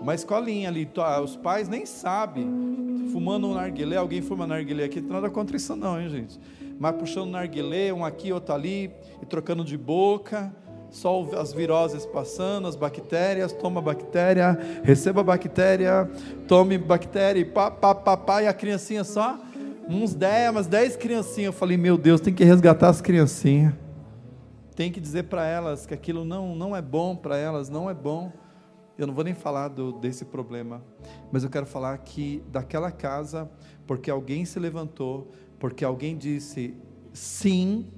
Uma 0.00 0.14
escolinha 0.14 0.68
ali, 0.68 0.88
os 1.24 1.36
pais 1.36 1.68
nem 1.68 1.84
sabem, 1.84 3.08
fumando 3.12 3.48
um 3.48 3.54
narguilé, 3.54 3.96
alguém 3.96 4.22
fuma 4.22 4.46
narguilé 4.46 4.84
aqui, 4.84 5.00
não 5.00 5.14
nada 5.14 5.28
contra 5.28 5.56
isso 5.56 5.74
não, 5.74 6.00
hein, 6.00 6.08
gente? 6.08 6.38
Mas 6.78 6.94
puxando 6.96 7.30
narguilé, 7.30 7.92
um 7.92 8.04
aqui, 8.04 8.32
outro 8.32 8.54
ali, 8.54 8.92
e 9.20 9.26
trocando 9.26 9.64
de 9.64 9.76
boca, 9.76 10.54
só 10.90 11.28
as 11.38 11.52
viroses 11.52 12.06
passando, 12.06 12.68
as 12.68 12.76
bactérias, 12.76 13.52
toma 13.52 13.80
bactéria, 13.80 14.58
receba 14.82 15.22
bactéria, 15.22 16.10
tome 16.46 16.78
bactéria, 16.78 17.40
e 17.40 17.44
pá, 17.44 17.70
pá, 17.70 17.94
pá, 17.94 18.16
pá, 18.16 18.42
e 18.42 18.46
a 18.46 18.52
criancinha 18.52 19.04
só, 19.04 19.38
uns 19.88 20.14
10, 20.14 20.50
umas 20.50 20.66
10 20.66 20.96
criancinhas, 20.96 21.46
eu 21.46 21.52
falei, 21.52 21.76
meu 21.76 21.96
Deus, 21.98 22.20
tem 22.20 22.32
que 22.32 22.44
resgatar 22.44 22.88
as 22.88 23.00
criancinhas 23.00 23.74
tem 24.78 24.92
que 24.92 25.00
dizer 25.00 25.24
para 25.24 25.44
elas 25.44 25.86
que 25.86 25.92
aquilo 25.92 26.24
não, 26.24 26.54
não 26.54 26.76
é 26.76 26.80
bom 26.80 27.16
para 27.16 27.36
elas, 27.36 27.68
não 27.68 27.90
é 27.90 27.94
bom. 27.94 28.32
Eu 28.96 29.08
não 29.08 29.14
vou 29.14 29.24
nem 29.24 29.34
falar 29.34 29.66
do, 29.66 29.90
desse 29.90 30.24
problema, 30.24 30.84
mas 31.32 31.42
eu 31.42 31.50
quero 31.50 31.66
falar 31.66 31.98
que 31.98 32.44
daquela 32.46 32.92
casa, 32.92 33.50
porque 33.88 34.08
alguém 34.08 34.44
se 34.44 34.56
levantou, 34.60 35.32
porque 35.58 35.84
alguém 35.84 36.16
disse 36.16 36.76
sim 37.12 37.90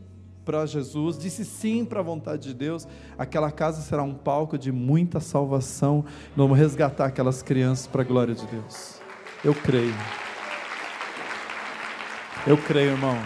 para 0.44 0.66
Jesus, 0.66 1.18
disse 1.18 1.44
sim 1.44 1.84
para 1.84 2.00
a 2.00 2.02
vontade 2.02 2.48
de 2.48 2.54
Deus, 2.54 2.86
aquela 3.18 3.50
casa 3.50 3.82
será 3.82 4.02
um 4.02 4.14
palco 4.14 4.58
de 4.58 4.72
muita 4.72 5.20
salvação. 5.20 6.04
Vamos 6.36 6.58
resgatar 6.58 7.06
aquelas 7.06 7.42
crianças 7.42 7.86
para 7.86 8.02
a 8.02 8.04
glória 8.04 8.34
de 8.34 8.46
Deus. 8.46 9.00
Eu 9.44 9.54
creio. 9.54 9.94
Eu 12.46 12.56
creio, 12.56 12.92
irmão. 12.92 13.16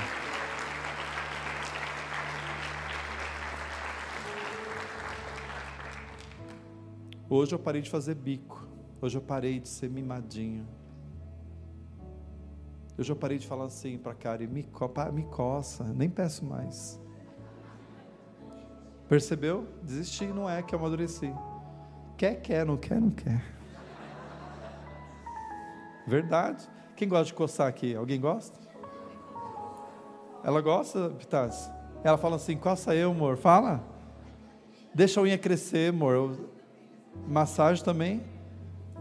Hoje 7.30 7.54
eu 7.54 7.58
parei 7.58 7.80
de 7.80 7.90
fazer 7.90 8.14
bico. 8.14 8.66
Hoje 9.00 9.16
eu 9.18 9.22
parei 9.22 9.60
de 9.60 9.68
ser 9.68 9.88
mimadinho. 9.88 10.66
Hoje 12.96 13.10
eu 13.10 13.16
parei 13.16 13.38
de 13.38 13.46
falar 13.46 13.64
assim 13.64 13.98
para 13.98 14.12
a 14.12 14.14
Karen, 14.14 14.46
me, 14.46 14.62
co 14.62 14.88
me 15.12 15.24
coça, 15.24 15.82
nem 15.82 16.08
peço 16.08 16.44
mais. 16.44 17.03
Percebeu? 19.14 19.68
Desisti, 19.80 20.26
não 20.26 20.50
é 20.50 20.60
que 20.60 20.74
eu 20.74 20.78
amadureci. 20.80 21.32
Quer, 22.16 22.34
quer, 22.40 22.66
não 22.66 22.76
quer, 22.76 23.00
não 23.00 23.10
quer. 23.10 23.44
Verdade. 26.04 26.68
Quem 26.96 27.08
gosta 27.08 27.26
de 27.26 27.34
coçar 27.34 27.68
aqui? 27.68 27.94
Alguém 27.94 28.20
gosta? 28.20 28.58
Ela 30.42 30.60
gosta, 30.60 31.10
Pitas? 31.10 31.70
Ela 32.02 32.18
fala 32.18 32.34
assim, 32.34 32.56
coça 32.56 32.92
eu, 32.92 33.12
amor. 33.12 33.36
Fala. 33.36 33.84
Deixa 34.92 35.20
a 35.20 35.22
unha 35.22 35.38
crescer, 35.38 35.90
amor 35.90 36.36
massagem 37.28 37.84
também. 37.84 38.20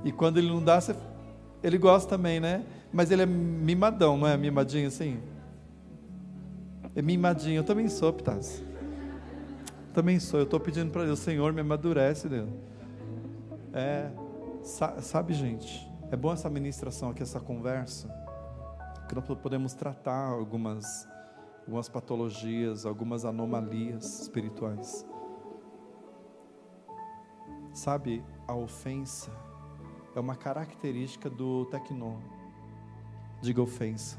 E 0.04 0.12
quando 0.12 0.38
ele 0.38 0.48
não 0.48 0.64
dá, 0.64 0.80
você, 0.80 0.96
ele 1.64 1.80
gosta 1.80 2.08
também, 2.08 2.40
né? 2.40 2.64
Mas 2.92 3.10
ele 3.10 3.24
é 3.24 3.26
mimadão, 3.26 4.16
não 4.16 4.28
é 4.28 4.38
mimadinho 4.38 4.90
assim? 4.90 5.20
É 6.96 7.02
mimadinho. 7.02 7.62
Eu 7.62 7.64
também 7.64 7.90
sou, 7.90 8.14
Pitas. 8.14 8.62
Também 9.94 10.20
sou. 10.20 10.40
Eu 10.40 10.46
estou 10.46 10.60
pedindo 10.60 10.92
para 10.92 11.06
Deus, 11.06 11.20
Senhor, 11.20 11.54
me 11.54 11.62
amadurece, 11.62 12.28
Deus. 12.28 12.50
É, 13.72 14.12
sabe, 14.64 15.34
gente, 15.34 15.88
é 16.12 16.16
bom 16.16 16.34
essa 16.34 16.50
ministração 16.50 17.12
aqui, 17.12 17.22
essa 17.22 17.40
conversa, 17.40 18.08
que 19.08 19.14
nós 19.14 19.24
podemos 19.38 19.76
tratar 19.76 20.30
algumas, 20.30 21.08
algumas 21.60 21.88
patologias, 21.90 22.88
algumas 22.88 23.24
anomalias 23.24 24.22
espirituais. 24.22 25.06
Sabe, 27.72 28.24
a 28.48 28.56
ofensa 28.56 29.32
é 30.16 30.20
uma 30.20 30.36
característica 30.36 31.30
do 31.30 31.66
tecnon. 31.66 32.18
Diga 33.42 33.62
ofensa. 33.62 34.18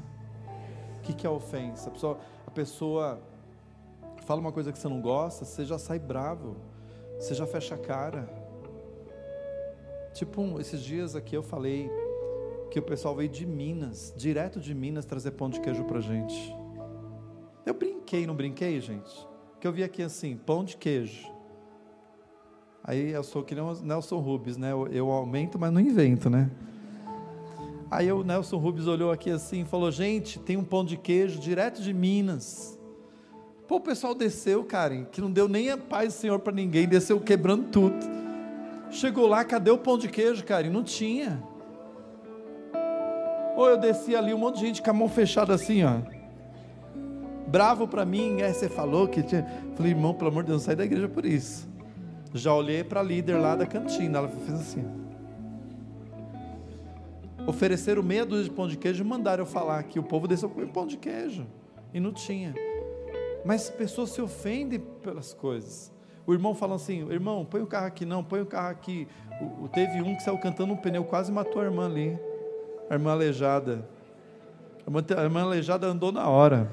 O 0.97 1.01
que, 1.01 1.13
que 1.13 1.27
é 1.27 1.29
ofensa? 1.29 1.89
A 1.89 1.91
pessoa, 1.91 2.19
a 2.47 2.51
pessoa 2.51 3.34
fala 4.25 4.41
uma 4.41 4.51
coisa 4.51 4.71
que 4.71 4.79
você 4.79 4.89
não 4.89 4.99
gosta, 4.99 5.45
você 5.45 5.63
já 5.63 5.77
sai 5.77 5.99
bravo, 5.99 6.55
você 7.19 7.33
já 7.33 7.45
fecha 7.45 7.75
a 7.75 7.77
cara. 7.77 8.27
Tipo, 10.13 10.59
esses 10.59 10.81
dias 10.81 11.15
aqui 11.15 11.35
eu 11.35 11.43
falei 11.43 11.89
que 12.71 12.79
o 12.79 12.81
pessoal 12.81 13.15
veio 13.15 13.29
de 13.29 13.45
Minas, 13.45 14.13
direto 14.17 14.59
de 14.59 14.73
Minas, 14.73 15.05
trazer 15.05 15.31
pão 15.31 15.49
de 15.49 15.59
queijo 15.61 15.83
pra 15.85 15.99
gente. 15.99 16.55
Eu 17.65 17.73
brinquei, 17.73 18.25
não 18.25 18.35
brinquei, 18.35 18.79
gente? 18.81 19.27
Que 19.59 19.67
eu 19.67 19.71
vi 19.71 19.83
aqui 19.83 20.01
assim, 20.01 20.35
pão 20.37 20.63
de 20.63 20.75
queijo. 20.77 21.31
Aí 22.83 23.11
eu 23.11 23.23
sou 23.23 23.43
que 23.43 23.55
nem 23.55 23.63
o 23.63 23.73
Nelson 23.81 24.19
Rubens, 24.19 24.57
né? 24.57 24.71
Eu, 24.71 24.87
eu 24.87 25.11
aumento, 25.11 25.57
mas 25.57 25.71
não 25.71 25.81
invento, 25.81 26.29
né? 26.29 26.51
Aí 27.89 28.11
o 28.11 28.23
Nelson 28.23 28.57
Rubens 28.57 28.87
olhou 28.87 29.11
aqui 29.11 29.29
assim 29.29 29.61
e 29.61 29.65
falou: 29.65 29.91
Gente, 29.91 30.39
tem 30.39 30.57
um 30.57 30.63
pão 30.63 30.83
de 30.83 30.97
queijo 30.97 31.39
direto 31.39 31.81
de 31.81 31.93
Minas. 31.93 32.74
Pô, 33.67 33.77
o 33.77 33.81
pessoal 33.81 34.13
desceu, 34.13 34.63
Karen, 34.63 35.05
que 35.05 35.19
não 35.19 35.31
deu 35.31 35.47
nem 35.47 35.71
a 35.71 35.77
paz 35.77 36.13
do 36.13 36.17
Senhor 36.17 36.39
para 36.39 36.53
ninguém, 36.53 36.87
desceu 36.87 37.19
quebrando 37.19 37.65
tudo. 37.71 37.95
Chegou 38.91 39.27
lá, 39.27 39.43
cadê 39.43 39.71
o 39.71 39.77
pão 39.77 39.97
de 39.97 40.07
queijo, 40.07 40.43
Karen? 40.43 40.69
Não 40.69 40.83
tinha. 40.83 41.41
Ou 43.55 43.69
eu 43.69 43.77
desci 43.77 44.15
ali, 44.15 44.33
um 44.33 44.37
monte 44.37 44.55
de 44.55 44.61
gente 44.61 44.81
com 44.83 44.89
a 44.89 44.93
mão 44.93 45.09
fechada 45.09 45.53
assim, 45.53 45.83
ó. 45.83 45.97
Bravo 47.47 47.87
para 47.87 48.05
mim, 48.05 48.41
é, 48.41 48.53
você 48.53 48.69
falou 48.69 49.07
que 49.07 49.23
tinha. 49.23 49.45
Falei, 49.75 49.93
irmão, 49.93 50.13
pelo 50.13 50.29
amor 50.29 50.43
de 50.43 50.49
Deus, 50.49 50.61
sai 50.61 50.75
da 50.75 50.85
igreja 50.85 51.07
por 51.07 51.25
isso. 51.25 51.67
Já 52.33 52.53
olhei 52.53 52.83
para 52.83 52.99
a 52.99 53.03
líder 53.03 53.37
lá 53.37 53.55
da 53.55 53.65
cantina, 53.65 54.19
ela 54.19 54.27
fez 54.27 54.59
assim. 54.59 54.85
Ofereceram 57.47 58.03
meia 58.03 58.25
dúzia 58.25 58.45
de 58.45 58.51
pão 58.51 58.67
de 58.67 58.77
queijo 58.77 59.03
e 59.03 59.07
mandaram 59.07 59.43
eu 59.43 59.47
falar 59.47 59.81
que 59.83 59.97
o 59.99 60.03
povo 60.03 60.27
desceu 60.27 60.49
comer 60.49 60.67
pão 60.67 60.85
de 60.85 60.97
queijo. 60.97 61.47
E 61.93 61.99
não 61.99 62.11
tinha. 62.11 62.53
Mas 63.45 63.69
pessoas 63.69 64.09
se 64.09 64.19
ofendem 64.19 64.79
pelas 64.79 65.31
coisas. 65.31 65.93
O 66.25 66.33
irmão 66.33 66.55
fala 66.55 66.75
assim: 66.75 67.07
irmão, 67.11 67.45
põe 67.45 67.61
o 67.61 67.67
carro 67.67 67.85
aqui, 67.85 68.03
não, 68.03 68.23
põe 68.23 68.41
o 68.41 68.45
carro 68.45 68.69
aqui. 68.69 69.07
O, 69.61 69.67
teve 69.67 70.01
um 70.01 70.15
que 70.15 70.23
saiu 70.23 70.39
cantando 70.39 70.73
um 70.73 70.77
pneu, 70.77 71.03
quase 71.03 71.31
matou 71.31 71.61
a 71.61 71.65
irmã 71.65 71.85
ali. 71.85 72.19
A 72.89 72.95
irmã 72.95 73.11
aleijada. 73.11 73.87
A 74.85 74.89
irmã, 74.89 75.05
a 75.15 75.23
irmã 75.23 75.43
aleijada 75.43 75.85
andou 75.85 76.11
na 76.11 76.27
hora. 76.27 76.67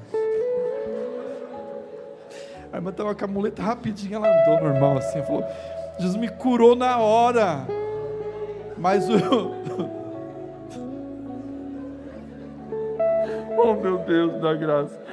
A 2.71 2.77
irmã 2.77 2.89
estava 2.89 3.13
com 3.13 3.23
a 3.23 3.27
muleta 3.27 3.61
rapidinho, 3.61 4.15
ela 4.15 4.27
andou 4.27 4.63
normal 4.63 4.97
assim, 4.97 5.21
falou: 5.21 5.45
Jesus 5.99 6.19
me 6.19 6.27
curou 6.27 6.75
na 6.75 6.97
hora. 6.97 7.67
Mas 8.79 9.07
o. 9.07 9.13
oh 13.63 13.75
meu 13.75 13.99
Deus 13.99 14.41
da 14.41 14.55
graça. 14.55 15.12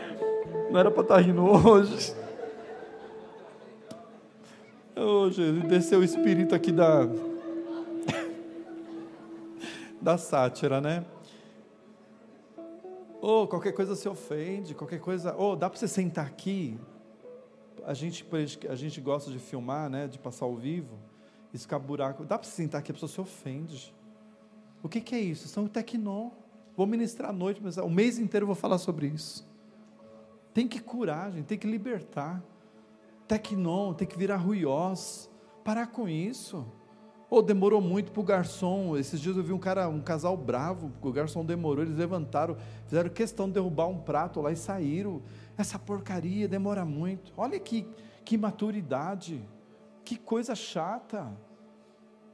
Não 0.70 0.78
era 0.78 0.90
para 0.90 1.02
estar 1.02 1.18
rindo 1.18 1.44
hoje. 1.44 2.14
Oh, 4.96 5.30
Jesus, 5.30 5.64
desceu 5.64 6.00
o 6.00 6.04
espírito 6.04 6.54
aqui 6.54 6.70
da. 6.72 7.08
da 10.00 10.16
sátira, 10.16 10.80
né? 10.80 11.04
Oh, 13.20 13.46
qualquer 13.46 13.72
coisa 13.72 13.94
se 13.94 14.08
ofende, 14.08 14.74
qualquer 14.74 15.00
coisa. 15.00 15.34
Oh, 15.36 15.56
dá 15.56 15.68
para 15.68 15.78
você 15.78 15.88
sentar 15.88 16.26
aqui? 16.26 16.78
a 17.84 17.94
gente, 17.94 18.26
a 18.68 18.74
gente 18.74 19.00
gosta 19.00 19.30
de 19.30 19.38
filmar, 19.38 19.88
né, 19.88 20.06
de 20.06 20.18
passar 20.18 20.44
ao 20.44 20.54
vivo. 20.54 20.98
Isso 21.52 21.66
buraco. 21.80 22.24
Dá 22.24 22.38
para 22.38 22.48
sentar 22.48 22.80
aqui, 22.80 22.90
a 22.90 22.94
pessoa 22.94 23.10
se 23.10 23.20
ofende. 23.20 23.92
O 24.82 24.88
que, 24.88 25.00
que 25.00 25.14
é 25.14 25.20
isso? 25.20 25.48
São 25.48 25.66
tecnó. 25.66 26.30
Vou 26.76 26.86
ministrar 26.86 27.30
à 27.30 27.32
noite, 27.32 27.60
mas 27.62 27.76
o 27.76 27.90
mês 27.90 28.18
inteiro 28.18 28.44
eu 28.44 28.46
vou 28.46 28.54
falar 28.54 28.78
sobre 28.78 29.08
isso. 29.08 29.49
Tem 30.52 30.66
que 30.66 30.80
curar, 30.80 31.32
gente, 31.32 31.46
tem 31.46 31.58
que 31.58 31.66
libertar. 31.66 32.42
Tecnon, 33.28 33.94
tem 33.94 34.06
que 34.06 34.18
virar 34.18 34.36
ruiós. 34.36 35.30
Parar 35.62 35.86
com 35.86 36.08
isso. 36.08 36.66
Ou 37.30 37.38
oh, 37.38 37.42
demorou 37.42 37.80
muito 37.80 38.10
para 38.10 38.20
o 38.20 38.24
garçom. 38.24 38.96
Esses 38.96 39.20
dias 39.20 39.36
eu 39.36 39.42
vi 39.44 39.52
um 39.52 39.58
cara, 39.58 39.88
um 39.88 40.00
casal 40.00 40.36
bravo, 40.36 40.90
o 41.00 41.12
garçom 41.12 41.44
demorou, 41.44 41.84
eles 41.84 41.96
levantaram, 41.96 42.56
fizeram 42.86 43.08
questão 43.08 43.46
de 43.46 43.52
derrubar 43.52 43.86
um 43.86 43.98
prato 43.98 44.40
lá 44.40 44.50
e 44.50 44.56
saíram. 44.56 45.22
Essa 45.56 45.78
porcaria 45.78 46.48
demora 46.48 46.84
muito. 46.84 47.32
Olha 47.36 47.60
que, 47.60 47.86
que 48.24 48.36
maturidade, 48.36 49.48
que 50.04 50.16
coisa 50.16 50.56
chata. 50.56 51.30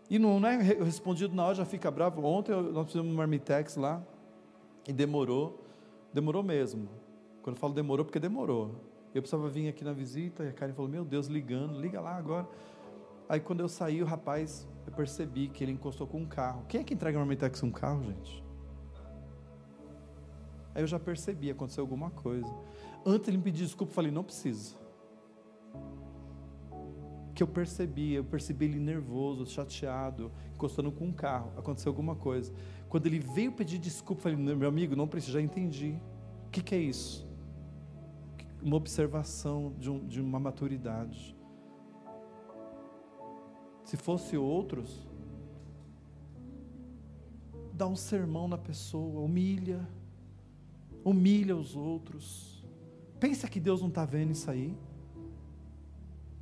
E 0.08 0.18
não, 0.18 0.40
não 0.40 0.48
é 0.48 0.56
respondido 0.56 1.34
na 1.34 1.44
hora, 1.44 1.56
já 1.56 1.66
fica 1.66 1.90
bravo. 1.90 2.24
Ontem 2.24 2.52
nós 2.52 2.86
fizemos 2.86 3.12
um 3.12 3.16
marmitex 3.16 3.76
lá 3.76 4.02
e 4.88 4.94
demorou, 4.94 5.62
demorou 6.10 6.42
mesmo. 6.42 6.88
Quando 7.46 7.54
eu 7.54 7.60
falo 7.60 7.72
demorou, 7.72 8.04
porque 8.04 8.18
demorou. 8.18 8.74
Eu 9.14 9.22
precisava 9.22 9.48
vir 9.48 9.68
aqui 9.68 9.84
na 9.84 9.92
visita 9.92 10.42
e 10.42 10.48
a 10.48 10.52
Karen 10.52 10.72
falou: 10.72 10.90
Meu 10.90 11.04
Deus, 11.04 11.28
ligando, 11.28 11.80
liga 11.80 12.00
lá 12.00 12.16
agora. 12.16 12.44
Aí 13.28 13.38
quando 13.38 13.60
eu 13.60 13.68
saí, 13.68 14.02
o 14.02 14.04
rapaz, 14.04 14.66
eu 14.84 14.92
percebi 14.92 15.46
que 15.46 15.62
ele 15.62 15.70
encostou 15.70 16.08
com 16.08 16.18
um 16.18 16.26
carro. 16.26 16.64
Quem 16.68 16.80
é 16.80 16.82
que 16.82 16.92
entrega 16.92 17.16
marmitex 17.16 17.62
um 17.62 17.70
carro, 17.70 18.02
gente? 18.02 18.42
Aí 20.74 20.82
eu 20.82 20.88
já 20.88 20.98
percebi, 20.98 21.48
aconteceu 21.48 21.84
alguma 21.84 22.10
coisa. 22.10 22.52
Antes 23.06 23.28
ele 23.28 23.36
me 23.36 23.44
pediu 23.44 23.64
desculpa, 23.64 23.92
eu 23.92 23.94
falei: 23.94 24.10
Não 24.10 24.24
precisa 24.24 24.74
que 27.32 27.44
eu 27.44 27.46
percebi, 27.46 28.14
eu 28.14 28.24
percebi 28.24 28.64
ele 28.64 28.80
nervoso, 28.80 29.46
chateado, 29.46 30.32
encostando 30.52 30.90
com 30.90 31.04
um 31.04 31.12
carro, 31.12 31.52
aconteceu 31.56 31.90
alguma 31.90 32.16
coisa. 32.16 32.52
Quando 32.88 33.06
ele 33.06 33.20
veio 33.20 33.52
pedir 33.52 33.78
desculpa, 33.78 34.28
eu 34.28 34.36
falei, 34.36 34.56
meu 34.56 34.68
amigo, 34.68 34.96
não 34.96 35.06
precisa, 35.06 35.34
já 35.34 35.40
entendi. 35.40 35.94
O 36.46 36.50
que, 36.50 36.62
que 36.62 36.74
é 36.74 36.78
isso? 36.78 37.25
Uma 38.62 38.76
observação 38.76 39.74
de, 39.78 39.90
um, 39.90 40.06
de 40.06 40.20
uma 40.20 40.40
maturidade. 40.40 41.36
Se 43.84 43.96
fosse 43.96 44.36
outros, 44.36 45.06
dá 47.72 47.86
um 47.86 47.94
sermão 47.94 48.48
na 48.48 48.58
pessoa, 48.58 49.20
humilha, 49.20 49.86
humilha 51.04 51.56
os 51.56 51.76
outros. 51.76 52.66
Pensa 53.20 53.48
que 53.48 53.60
Deus 53.60 53.80
não 53.80 53.88
está 53.88 54.04
vendo 54.04 54.32
isso 54.32 54.50
aí. 54.50 54.76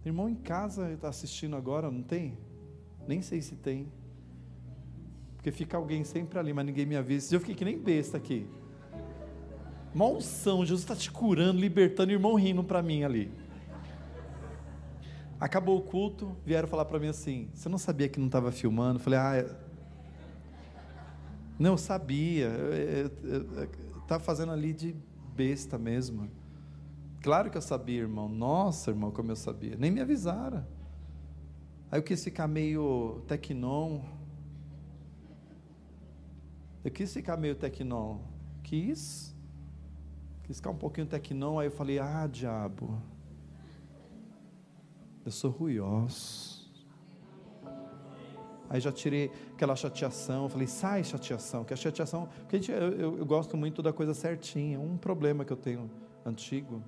Irmão 0.05 0.29
em 0.29 0.35
casa 0.35 0.92
está 0.92 1.09
assistindo 1.09 1.57
agora, 1.57 1.90
não 1.90 2.03
tem? 2.03 2.38
Nem 3.07 3.20
sei 3.20 3.42
se 3.42 3.57
tem. 3.57 3.92
Porque 5.37 5.50
fica 5.50 5.77
alguém 5.77 6.05
sempre 6.05 6.38
ali, 6.38 6.53
mas 6.53 6.64
ninguém 6.64 6.87
me 6.87 6.96
avisa. 6.96 7.35
Eu 7.35 7.40
fiquei 7.40 7.55
que 7.55 7.64
nem 7.64 7.79
besta 7.79 8.16
aqui. 8.16 8.48
Malção, 9.94 10.66
Jesus 10.66 10.80
está 10.80 10.96
te 10.96 11.11
curando, 11.11 11.61
libertando, 11.61 12.11
irmão 12.11 12.35
rindo 12.35 12.64
para 12.64 12.83
mim 12.83 13.04
ali. 13.04 13.30
Acabou 15.38 15.78
o 15.78 15.83
culto, 15.83 16.37
vieram 16.44 16.66
falar 16.66 16.85
para 16.85 16.98
mim 16.98 17.09
assim: 17.09 17.48
Você 17.54 17.68
não 17.68 17.78
sabia 17.78 18.09
que 18.09 18.18
não 18.18 18.26
estava 18.26 18.50
filmando? 18.50 18.98
Falei: 18.98 19.18
Ah, 19.18 19.37
é... 19.37 19.57
não, 21.59 21.72
eu 21.72 21.78
sabia. 21.78 22.50
Estava 24.02 24.22
fazendo 24.22 24.52
ali 24.52 24.72
de 24.72 24.96
besta 25.35 25.78
mesmo. 25.78 26.30
Claro 27.22 27.50
que 27.50 27.57
eu 27.57 27.62
sabia, 27.62 28.00
irmão. 28.00 28.28
Nossa, 28.28 28.90
irmão, 28.90 29.11
como 29.11 29.30
eu 29.30 29.37
sabia. 29.37 29.76
Nem 29.76 29.90
me 29.90 30.00
avisaram. 30.00 30.66
Aí 31.90 31.98
eu 31.98 32.02
quis 32.02 32.22
ficar 32.22 32.48
meio 32.48 33.22
tecnon. 33.26 34.00
Eu 36.85 36.90
quis 36.90 37.12
ficar 37.12 37.37
meio 37.37 37.54
tecnon. 37.54 38.18
Quis. 38.62 39.34
Quis 40.44 40.57
ficar 40.59 40.70
um 40.70 40.76
pouquinho 40.76 41.07
tecnon. 41.07 41.59
Aí 41.59 41.66
eu 41.66 41.70
falei, 41.70 41.98
ah, 41.98 42.26
diabo. 42.26 43.00
Eu 45.24 45.30
sou 45.30 45.50
ruiós. 45.50 46.70
Aí 48.68 48.80
já 48.80 48.92
tirei 48.92 49.30
aquela 49.52 49.74
chateação. 49.74 50.48
Falei, 50.48 50.66
sai 50.66 51.02
chateação. 51.04 51.64
Que 51.64 51.74
a 51.74 51.76
chateação. 51.76 52.28
Porque 52.40 52.57
a 52.57 52.59
gente, 52.59 52.72
eu, 52.72 52.92
eu, 52.92 53.18
eu 53.18 53.26
gosto 53.26 53.57
muito 53.57 53.83
da 53.83 53.92
coisa 53.92 54.14
certinha. 54.14 54.78
Um 54.78 54.96
problema 54.96 55.44
que 55.44 55.52
eu 55.52 55.57
tenho 55.57 55.90
antigo 56.24 56.83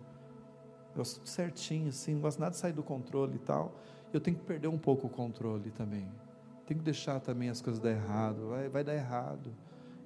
eu 0.97 1.01
gosto 1.01 1.29
certinho, 1.29 1.89
assim, 1.89 2.15
não 2.15 2.23
gosto 2.23 2.41
nada 2.41 2.53
de 2.53 2.57
sair 2.57 2.73
do 2.73 2.83
controle 2.83 3.35
e 3.37 3.39
tal. 3.39 3.79
Eu 4.15 4.19
tenho 4.19 4.35
que 4.35 4.45
perder 4.45 4.69
um 4.69 4.79
pouco 4.79 5.07
o 5.07 5.11
controle 5.11 5.71
também. 5.71 6.09
Tenho 6.67 6.79
que 6.79 6.85
deixar 6.85 7.21
também 7.21 7.51
as 7.51 7.61
coisas 7.61 7.83
dar 7.83 7.91
errado. 7.91 8.49
Vai, 8.49 8.69
vai 8.71 8.83
dar 8.83 8.95
errado. 8.95 9.53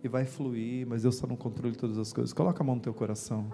E 0.02 0.08
vai 0.08 0.24
fluir, 0.24 0.86
mas 0.86 1.02
Deus 1.02 1.16
está 1.16 1.26
no 1.26 1.36
controle 1.36 1.72
de 1.72 1.78
todas 1.78 1.98
as 1.98 2.12
coisas. 2.12 2.32
Coloca 2.32 2.62
a 2.62 2.66
mão 2.66 2.76
no 2.76 2.80
teu 2.80 2.94
coração. 2.94 3.50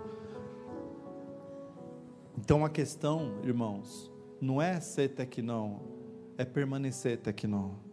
Então 2.38 2.64
a 2.64 2.70
questão, 2.70 3.40
irmãos, 3.42 4.12
não 4.40 4.61
é 4.61 4.78
ser 4.80 5.09
tecnão, 5.11 5.80
é 6.37 6.44
permanecer 6.44 7.18
tecnão. 7.18 7.87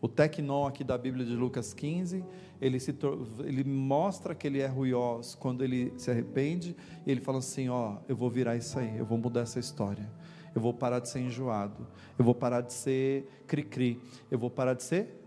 O 0.00 0.08
tecnó 0.08 0.66
aqui 0.66 0.82
da 0.82 0.96
Bíblia 0.96 1.26
de 1.26 1.36
Lucas 1.36 1.74
15, 1.74 2.24
ele, 2.58 2.80
se, 2.80 2.96
ele 3.44 3.62
mostra 3.62 4.34
que 4.34 4.46
ele 4.46 4.60
é 4.60 4.66
ruiós 4.66 5.34
quando 5.34 5.62
ele 5.62 5.92
se 5.98 6.10
arrepende, 6.10 6.74
e 7.06 7.10
ele 7.10 7.20
fala 7.20 7.38
assim: 7.38 7.68
Ó, 7.68 7.98
eu 8.08 8.16
vou 8.16 8.30
virar 8.30 8.56
isso 8.56 8.78
aí, 8.78 8.96
eu 8.96 9.04
vou 9.04 9.18
mudar 9.18 9.42
essa 9.42 9.58
história, 9.58 10.10
eu 10.54 10.60
vou 10.60 10.72
parar 10.72 11.00
de 11.00 11.08
ser 11.10 11.20
enjoado, 11.20 11.86
eu 12.18 12.24
vou 12.24 12.34
parar 12.34 12.62
de 12.62 12.72
ser 12.72 13.28
cri-cri, 13.46 14.00
eu 14.30 14.38
vou 14.38 14.48
parar 14.48 14.72
de 14.72 14.82
ser 14.82 15.20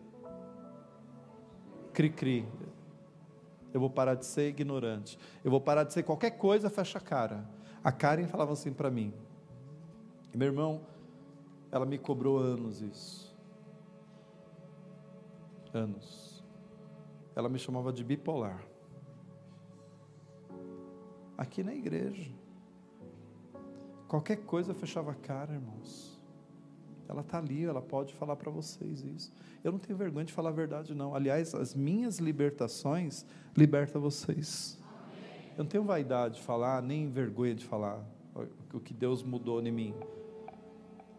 cri-cri, 1.93 2.43
eu 3.73 3.79
vou 3.79 3.89
parar 3.89 4.15
de 4.15 4.25
ser 4.25 4.49
ignorante, 4.49 5.17
eu 5.43 5.51
vou 5.51 5.59
parar 5.59 5.83
de 5.83 5.93
ser 5.93 6.03
qualquer 6.03 6.31
coisa, 6.31 6.69
fecha 6.69 6.97
a 6.97 7.01
cara. 7.01 7.49
A 7.83 7.91
Karen 7.91 8.27
falava 8.27 8.53
assim 8.53 8.71
para 8.71 8.89
mim, 8.89 9.13
meu 10.33 10.47
irmão, 10.47 10.81
ela 11.71 11.85
me 11.85 11.97
cobrou 11.97 12.37
anos 12.37 12.81
isso 12.81 13.33
anos. 15.73 16.43
Ela 17.35 17.49
me 17.49 17.57
chamava 17.57 17.91
de 17.91 18.03
bipolar. 18.03 18.63
Aqui 21.37 21.63
na 21.63 21.73
igreja. 21.73 22.31
Qualquer 24.07 24.37
coisa 24.37 24.73
fechava 24.73 25.11
a 25.11 25.15
cara, 25.15 25.53
irmãos. 25.53 26.22
Ela 27.13 27.21
está 27.21 27.37
ali, 27.37 27.63
ela 27.63 27.81
pode 27.81 28.13
falar 28.13 28.35
para 28.35 28.51
vocês 28.51 29.03
isso. 29.03 29.31
Eu 29.63 29.71
não 29.71 29.79
tenho 29.79 29.97
vergonha 29.97 30.25
de 30.25 30.33
falar 30.33 30.49
a 30.49 30.53
verdade, 30.53 30.93
não. 30.93 31.15
Aliás, 31.15 31.55
as 31.55 31.73
minhas 31.73 32.19
libertações 32.19 33.25
libertam 33.55 34.01
vocês. 34.01 34.77
Eu 35.57 35.63
não 35.63 35.69
tenho 35.69 35.83
vaidade 35.83 36.35
de 36.35 36.41
falar, 36.41 36.81
nem 36.81 37.09
vergonha 37.09 37.55
de 37.55 37.63
falar 37.63 38.03
o 38.73 38.79
que 38.79 38.93
Deus 38.93 39.21
mudou 39.21 39.61
em 39.61 39.71
mim 39.71 39.93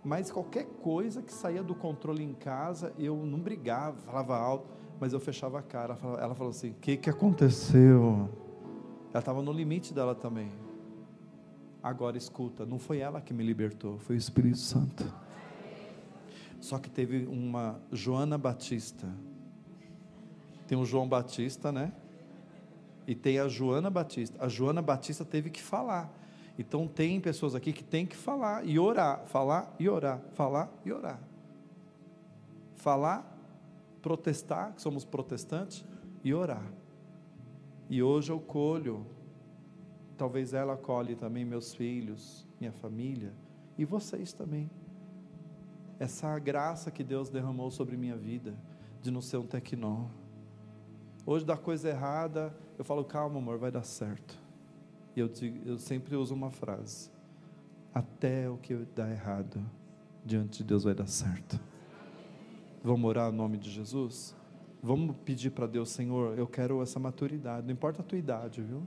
mas 0.04 0.30
qualquer 0.30 0.66
coisa 0.82 1.22
que 1.22 1.32
saía 1.32 1.62
do 1.62 1.74
controle 1.74 2.22
em 2.22 2.34
casa, 2.34 2.92
eu 2.98 3.16
não 3.24 3.38
brigava, 3.38 3.96
falava 4.02 4.36
alto, 4.36 4.68
mas 5.00 5.14
eu 5.14 5.18
fechava 5.18 5.58
a 5.58 5.62
cara. 5.62 5.98
Ela 6.20 6.34
falou 6.34 6.50
assim: 6.50 6.72
O 6.72 6.74
que, 6.74 6.98
que 6.98 7.08
aconteceu? 7.08 8.28
Ela 9.10 9.18
estava 9.18 9.40
no 9.40 9.50
limite 9.50 9.94
dela 9.94 10.14
também. 10.14 10.52
Agora 11.82 12.18
escuta, 12.18 12.66
não 12.66 12.78
foi 12.78 12.98
ela 12.98 13.20
que 13.20 13.32
me 13.32 13.42
libertou, 13.42 13.98
foi 13.98 14.16
o 14.16 14.18
Espírito 14.18 14.58
Santo. 14.58 15.04
Só 16.64 16.78
que 16.78 16.88
teve 16.88 17.26
uma 17.26 17.78
Joana 17.92 18.38
Batista. 18.38 19.06
Tem 20.66 20.78
o 20.78 20.84
João 20.86 21.06
Batista, 21.06 21.70
né? 21.70 21.92
E 23.06 23.14
tem 23.14 23.38
a 23.38 23.48
Joana 23.48 23.90
Batista. 23.90 24.42
A 24.42 24.48
Joana 24.48 24.80
Batista 24.80 25.26
teve 25.26 25.50
que 25.50 25.60
falar. 25.60 26.10
Então 26.58 26.88
tem 26.88 27.20
pessoas 27.20 27.54
aqui 27.54 27.70
que 27.70 27.84
tem 27.84 28.06
que 28.06 28.16
falar 28.16 28.66
e 28.66 28.78
orar, 28.78 29.26
falar 29.26 29.76
e 29.78 29.90
orar, 29.90 30.22
falar 30.32 30.72
e 30.86 30.90
orar. 30.90 31.20
Falar, 32.76 33.38
protestar, 34.00 34.72
que 34.72 34.80
somos 34.80 35.04
protestantes, 35.04 35.84
e 36.24 36.32
orar. 36.32 36.64
E 37.90 38.02
hoje 38.02 38.32
eu 38.32 38.40
colho, 38.40 39.04
talvez 40.16 40.54
ela 40.54 40.78
colhe 40.78 41.14
também 41.14 41.44
meus 41.44 41.74
filhos, 41.74 42.48
minha 42.58 42.72
família, 42.72 43.34
e 43.76 43.84
vocês 43.84 44.32
também. 44.32 44.70
Essa 45.98 46.38
graça 46.38 46.90
que 46.90 47.04
Deus 47.04 47.28
derramou 47.28 47.70
sobre 47.70 47.96
minha 47.96 48.16
vida, 48.16 48.54
de 49.00 49.10
não 49.10 49.20
ser 49.20 49.36
um 49.36 49.46
tecnó. 49.46 50.06
Hoje 51.26 51.44
dá 51.44 51.56
coisa 51.56 51.88
errada, 51.88 52.54
eu 52.78 52.84
falo, 52.84 53.04
calma 53.04 53.38
amor, 53.38 53.58
vai 53.58 53.70
dar 53.70 53.82
certo. 53.82 54.38
E 55.16 55.20
eu, 55.20 55.30
eu 55.64 55.78
sempre 55.78 56.16
uso 56.16 56.34
uma 56.34 56.50
frase: 56.50 57.10
até 57.94 58.48
o 58.48 58.56
que 58.56 58.74
dá 58.94 59.10
errado, 59.10 59.64
diante 60.24 60.58
de 60.58 60.64
Deus 60.64 60.84
vai 60.84 60.94
dar 60.94 61.06
certo. 61.06 61.60
Vamos 62.82 63.08
orar 63.08 63.30
no 63.30 63.38
nome 63.38 63.56
de 63.56 63.70
Jesus? 63.70 64.34
Vamos 64.82 65.16
pedir 65.24 65.50
para 65.50 65.66
Deus, 65.66 65.88
Senhor, 65.88 66.38
eu 66.38 66.46
quero 66.46 66.82
essa 66.82 66.98
maturidade, 66.98 67.66
não 67.66 67.72
importa 67.72 68.02
a 68.02 68.04
tua 68.04 68.18
idade, 68.18 68.60
viu? 68.60 68.82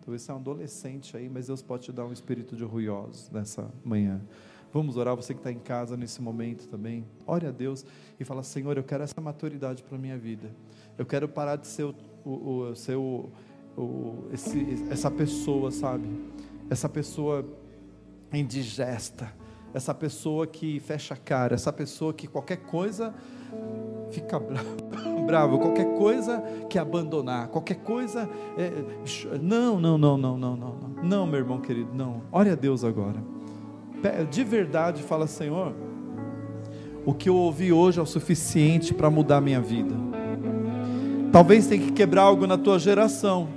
Talvez 0.00 0.22
você 0.22 0.30
é 0.30 0.34
um 0.34 0.36
adolescente 0.36 1.16
aí, 1.16 1.28
mas 1.28 1.48
Deus 1.48 1.62
pode 1.62 1.84
te 1.84 1.92
dar 1.92 2.04
um 2.04 2.12
espírito 2.12 2.54
de 2.54 2.62
ruiosos 2.62 3.30
nessa 3.30 3.68
manhã. 3.82 4.20
Vamos 4.74 4.96
orar, 4.96 5.14
você 5.14 5.32
que 5.32 5.38
está 5.38 5.52
em 5.52 5.58
casa 5.60 5.96
nesse 5.96 6.20
momento 6.20 6.66
também. 6.66 7.06
Ore 7.24 7.46
a 7.46 7.52
Deus 7.52 7.86
e 8.18 8.24
fala: 8.24 8.42
Senhor, 8.42 8.76
eu 8.76 8.82
quero 8.82 9.04
essa 9.04 9.20
maturidade 9.20 9.84
para 9.84 9.96
a 9.96 10.00
minha 10.00 10.18
vida. 10.18 10.50
Eu 10.98 11.06
quero 11.06 11.28
parar 11.28 11.54
de 11.54 11.68
ser, 11.68 11.84
o, 11.84 11.94
o, 12.24 12.70
o 12.70 12.74
ser 12.74 12.96
o, 12.96 13.30
o, 13.78 14.24
esse, 14.32 14.84
essa 14.90 15.08
pessoa, 15.12 15.70
sabe? 15.70 16.08
Essa 16.68 16.88
pessoa 16.88 17.46
indigesta. 18.32 19.32
Essa 19.72 19.94
pessoa 19.94 20.44
que 20.44 20.80
fecha 20.80 21.14
a 21.14 21.16
cara. 21.16 21.54
Essa 21.54 21.72
pessoa 21.72 22.12
que 22.12 22.26
qualquer 22.26 22.56
coisa 22.56 23.14
fica 24.10 24.40
bravo. 25.24 25.60
Qualquer 25.60 25.96
coisa 25.96 26.42
que 26.68 26.80
abandonar. 26.80 27.46
Qualquer 27.46 27.76
coisa. 27.76 28.28
É, 28.58 28.64
é 28.64 29.38
não, 29.38 29.78
não, 29.78 29.96
não, 29.96 30.18
não, 30.18 30.36
não, 30.36 30.56
não. 30.56 30.78
Não, 31.00 31.26
meu 31.28 31.38
irmão 31.38 31.60
querido, 31.60 31.94
não. 31.94 32.22
Ore 32.32 32.50
a 32.50 32.56
Deus 32.56 32.82
agora 32.82 33.33
de 34.30 34.44
verdade 34.44 35.02
fala: 35.02 35.26
Senhor, 35.26 35.72
o 37.04 37.12
que 37.12 37.28
eu 37.28 37.36
ouvi 37.36 37.72
hoje 37.72 37.98
é 37.98 38.02
o 38.02 38.06
suficiente 38.06 38.94
para 38.94 39.10
mudar 39.10 39.40
minha 39.40 39.60
vida. 39.60 39.94
Talvez 41.32 41.66
tenha 41.66 41.84
que 41.84 41.92
quebrar 41.92 42.22
algo 42.22 42.46
na 42.46 42.56
tua 42.56 42.78
geração. 42.78 43.48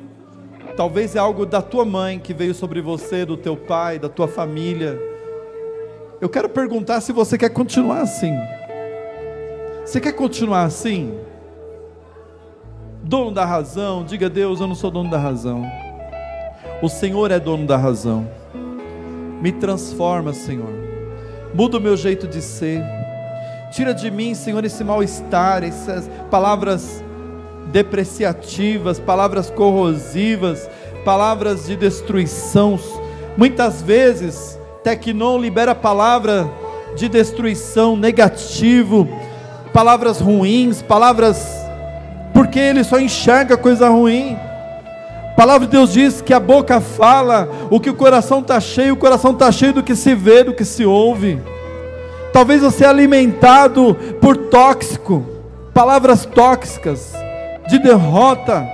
Talvez 0.76 1.16
é 1.16 1.20
algo 1.20 1.45
da 1.45 1.62
tua 1.62 1.86
mãe 1.86 2.20
que 2.20 2.34
veio 2.34 2.54
sobre 2.54 2.82
você, 2.82 3.26
do 3.26 3.38
teu 3.38 3.56
pai, 3.56 3.98
da 3.98 4.10
tua 4.10 4.28
família. 4.28 5.00
Eu 6.20 6.30
quero 6.30 6.50
perguntar 6.50 7.02
se 7.02 7.12
você 7.12 7.38
quer 7.38 7.50
continuar 7.50 8.02
assim. 8.02 8.34
Você 9.86 10.02
quer 10.02 10.14
continuar 10.14 10.64
assim? 10.64 11.18
Dono 13.04 13.32
da 13.32 13.45
razão, 13.45 14.04
diga 14.04 14.30
Deus, 14.30 14.60
eu 14.60 14.68
não 14.68 14.76
sou 14.76 14.91
dono 14.91 15.10
da 15.10 15.18
razão. 15.18 15.64
O 16.82 16.89
Senhor 16.89 17.32
é 17.32 17.39
dono 17.39 17.66
da 17.66 17.78
razão. 17.78 18.28
Me 19.42 19.52
transforma, 19.52 20.34
Senhor. 20.34 20.72
Muda 21.54 21.78
o 21.78 21.82
meu 21.82 21.96
jeito 21.96 22.28
de 22.28 22.42
ser. 22.42 22.84
Tira 23.72 23.94
de 23.94 24.10
mim, 24.10 24.34
Senhor, 24.34 24.64
esse 24.64 24.84
mal-estar, 24.84 25.64
essas 25.64 26.10
palavras 26.32 27.04
depreciativas, 27.68 29.00
palavras 29.00 29.50
corrosivas, 29.50 30.70
palavras 31.04 31.66
de 31.66 31.76
destruição. 31.76 32.80
Muitas 33.36 33.82
vezes, 33.82 34.58
Tecnon 34.84 35.38
libera 35.38 35.76
palavra 35.76 36.50
de 36.96 37.10
destruição, 37.10 37.96
negativo, 37.96 39.08
palavras 39.74 40.20
ruins, 40.20 40.82
palavras 40.82 41.58
porque 42.34 42.60
ele 42.60 42.84
só 42.84 43.00
enxerga 43.00 43.58
coisa 43.58 43.90
ruim. 43.90 44.38
A 45.38 45.46
palavra 45.46 45.68
de 45.68 45.72
Deus 45.74 45.94
diz 45.94 46.20
que 46.20 46.34
a 46.34 46.40
boca 46.40 46.82
fala 46.82 47.48
o 47.70 47.80
que 47.80 47.92
o 47.92 47.94
coração 47.94 48.40
está 48.40 48.60
cheio, 48.60 48.96
o 48.96 48.98
coração 48.98 49.34
está 49.34 49.52
cheio 49.52 49.72
do 49.72 49.84
que 49.84 49.96
se 49.96 50.16
vê, 50.16 50.44
do 50.44 50.52
que 50.52 50.66
se 50.66 50.84
ouve. 50.84 51.40
Talvez 52.34 52.64
você 52.64 52.86
é 52.86 52.88
alimentado 52.88 53.96
por 54.20 54.36
tóxico, 54.36 55.24
palavras 55.76 56.26
tóxicas, 56.26 57.14
de 57.70 57.78
derrota, 57.78 58.68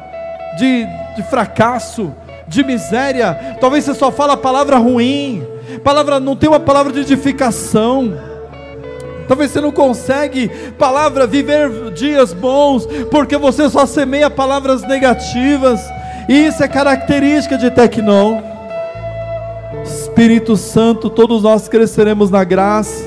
de, 0.57 0.86
de 1.18 1.24
fracasso, 1.24 2.14
de 2.47 2.64
miséria. 2.64 3.57
Talvez 3.59 3.84
você 3.84 3.93
só 3.93 4.09
fala 4.09 4.38
palavra 4.38 4.78
ruim, 4.78 5.45
palavra 5.84 6.18
não 6.18 6.34
tem 6.34 6.47
uma 6.47 6.61
palavra 6.61 6.93
de 6.93 7.01
edificação. 7.01 8.18
Talvez 9.28 9.51
você 9.51 9.59
não 9.59 9.72
consegue 9.72 10.47
palavra 10.80 11.28
viver 11.28 11.91
dias 11.91 12.32
bons, 12.32 12.88
porque 13.11 13.36
você 13.36 13.70
só 13.70 13.86
semeia 13.86 14.30
palavras 14.30 14.82
negativas. 14.84 15.82
Isso 16.28 16.63
é 16.63 16.67
característica 16.67 17.57
de 17.57 17.69
Tecnon. 17.69 18.41
Espírito 19.84 20.55
Santo, 20.55 21.09
todos 21.09 21.43
nós 21.43 21.67
cresceremos 21.67 22.32
na 22.32 22.43
graça, 22.43 23.03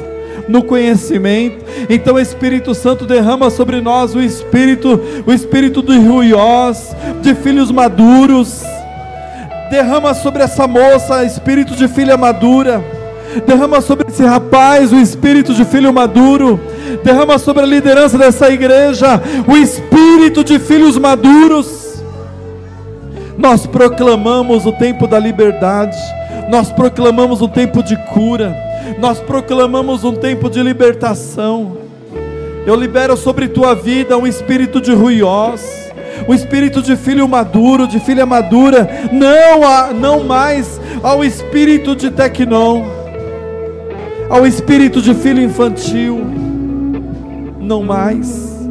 no 0.47 0.63
conhecimento. 0.63 1.65
Então, 1.89 2.19
Espírito 2.19 2.75
Santo 2.75 3.07
derrama 3.07 3.49
sobre 3.49 3.81
nós 3.81 4.15
o 4.15 4.21
espírito, 4.21 5.01
o 5.27 5.33
espírito 5.33 5.81
do 5.81 5.99
ruiós, 5.99 6.95
de 7.23 7.35
filhos 7.35 7.71
maduros. 7.71 8.63
Derrama 9.71 10.13
sobre 10.13 10.43
essa 10.43 10.67
moça 10.67 11.25
espírito 11.25 11.75
de 11.75 11.89
filha 11.89 12.17
madura. 12.17 12.85
Derrama 13.47 13.81
sobre 13.81 14.09
esse 14.09 14.25
rapaz 14.25 14.93
o 14.93 14.97
espírito 14.97 15.55
de 15.55 15.65
filho 15.65 15.93
maduro. 15.93 16.61
Derrama 17.03 17.39
sobre 17.39 17.63
a 17.63 17.67
liderança 17.67 18.19
dessa 18.19 18.51
igreja 18.51 19.23
o 19.49 19.57
espírito 19.57 20.45
de 20.45 20.59
filhos 20.59 20.99
maduros 20.99 21.86
nós 23.39 23.67
proclamamos 23.67 24.67
o 24.67 24.73
tempo 24.73 25.07
da 25.07 25.19
liberdade, 25.19 25.97
nós 26.49 26.73
proclamamos 26.73 27.43
um 27.43 27.49
tempo 27.49 27.83
de 27.83 27.97
cura, 27.97 28.57
nós 28.99 29.21
proclamamos 29.21 30.05
um 30.05 30.15
tempo 30.15 30.49
de 30.49 30.63
libertação. 30.63 31.77
Eu 32.67 32.75
libero 32.75 33.17
sobre 33.17 33.49
tua 33.49 33.75
vida 33.75 34.17
um 34.17 34.27
espírito 34.27 34.81
de 34.81 34.93
ruiós, 34.93 35.93
um 36.27 36.35
espírito 36.35 36.81
de 36.81 36.97
filho 36.97 37.29
maduro, 37.29 37.87
de 37.87 38.01
filha 38.01 38.25
madura, 38.25 38.89
não, 39.13 39.69
a, 39.69 39.93
não 39.93 40.25
mais 40.25 40.81
ao 41.03 41.23
espírito 41.23 41.95
de 41.95 42.11
tecnon, 42.11 42.85
ao 44.31 44.47
espírito 44.47 45.03
de 45.03 45.15
filho 45.15 45.43
infantil, 45.43 46.25
não 47.61 47.83
mais, 47.83 48.67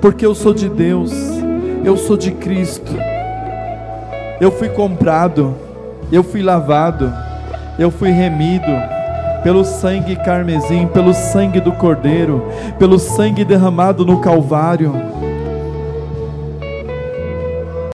porque 0.00 0.26
eu 0.26 0.34
sou 0.34 0.52
de 0.52 0.68
Deus, 0.68 1.12
eu 1.84 1.96
sou 1.96 2.16
de 2.16 2.32
Cristo 2.32 3.07
eu 4.40 4.52
fui 4.52 4.68
comprado, 4.68 5.54
eu 6.12 6.22
fui 6.22 6.42
lavado, 6.42 7.12
eu 7.78 7.90
fui 7.90 8.10
remido 8.10 8.66
pelo 9.42 9.64
sangue 9.64 10.16
carmesim, 10.16 10.86
pelo 10.86 11.12
sangue 11.12 11.60
do 11.60 11.72
Cordeiro, 11.72 12.46
pelo 12.78 12.98
sangue 12.98 13.44
derramado 13.44 14.04
no 14.04 14.20
Calvário. 14.20 14.92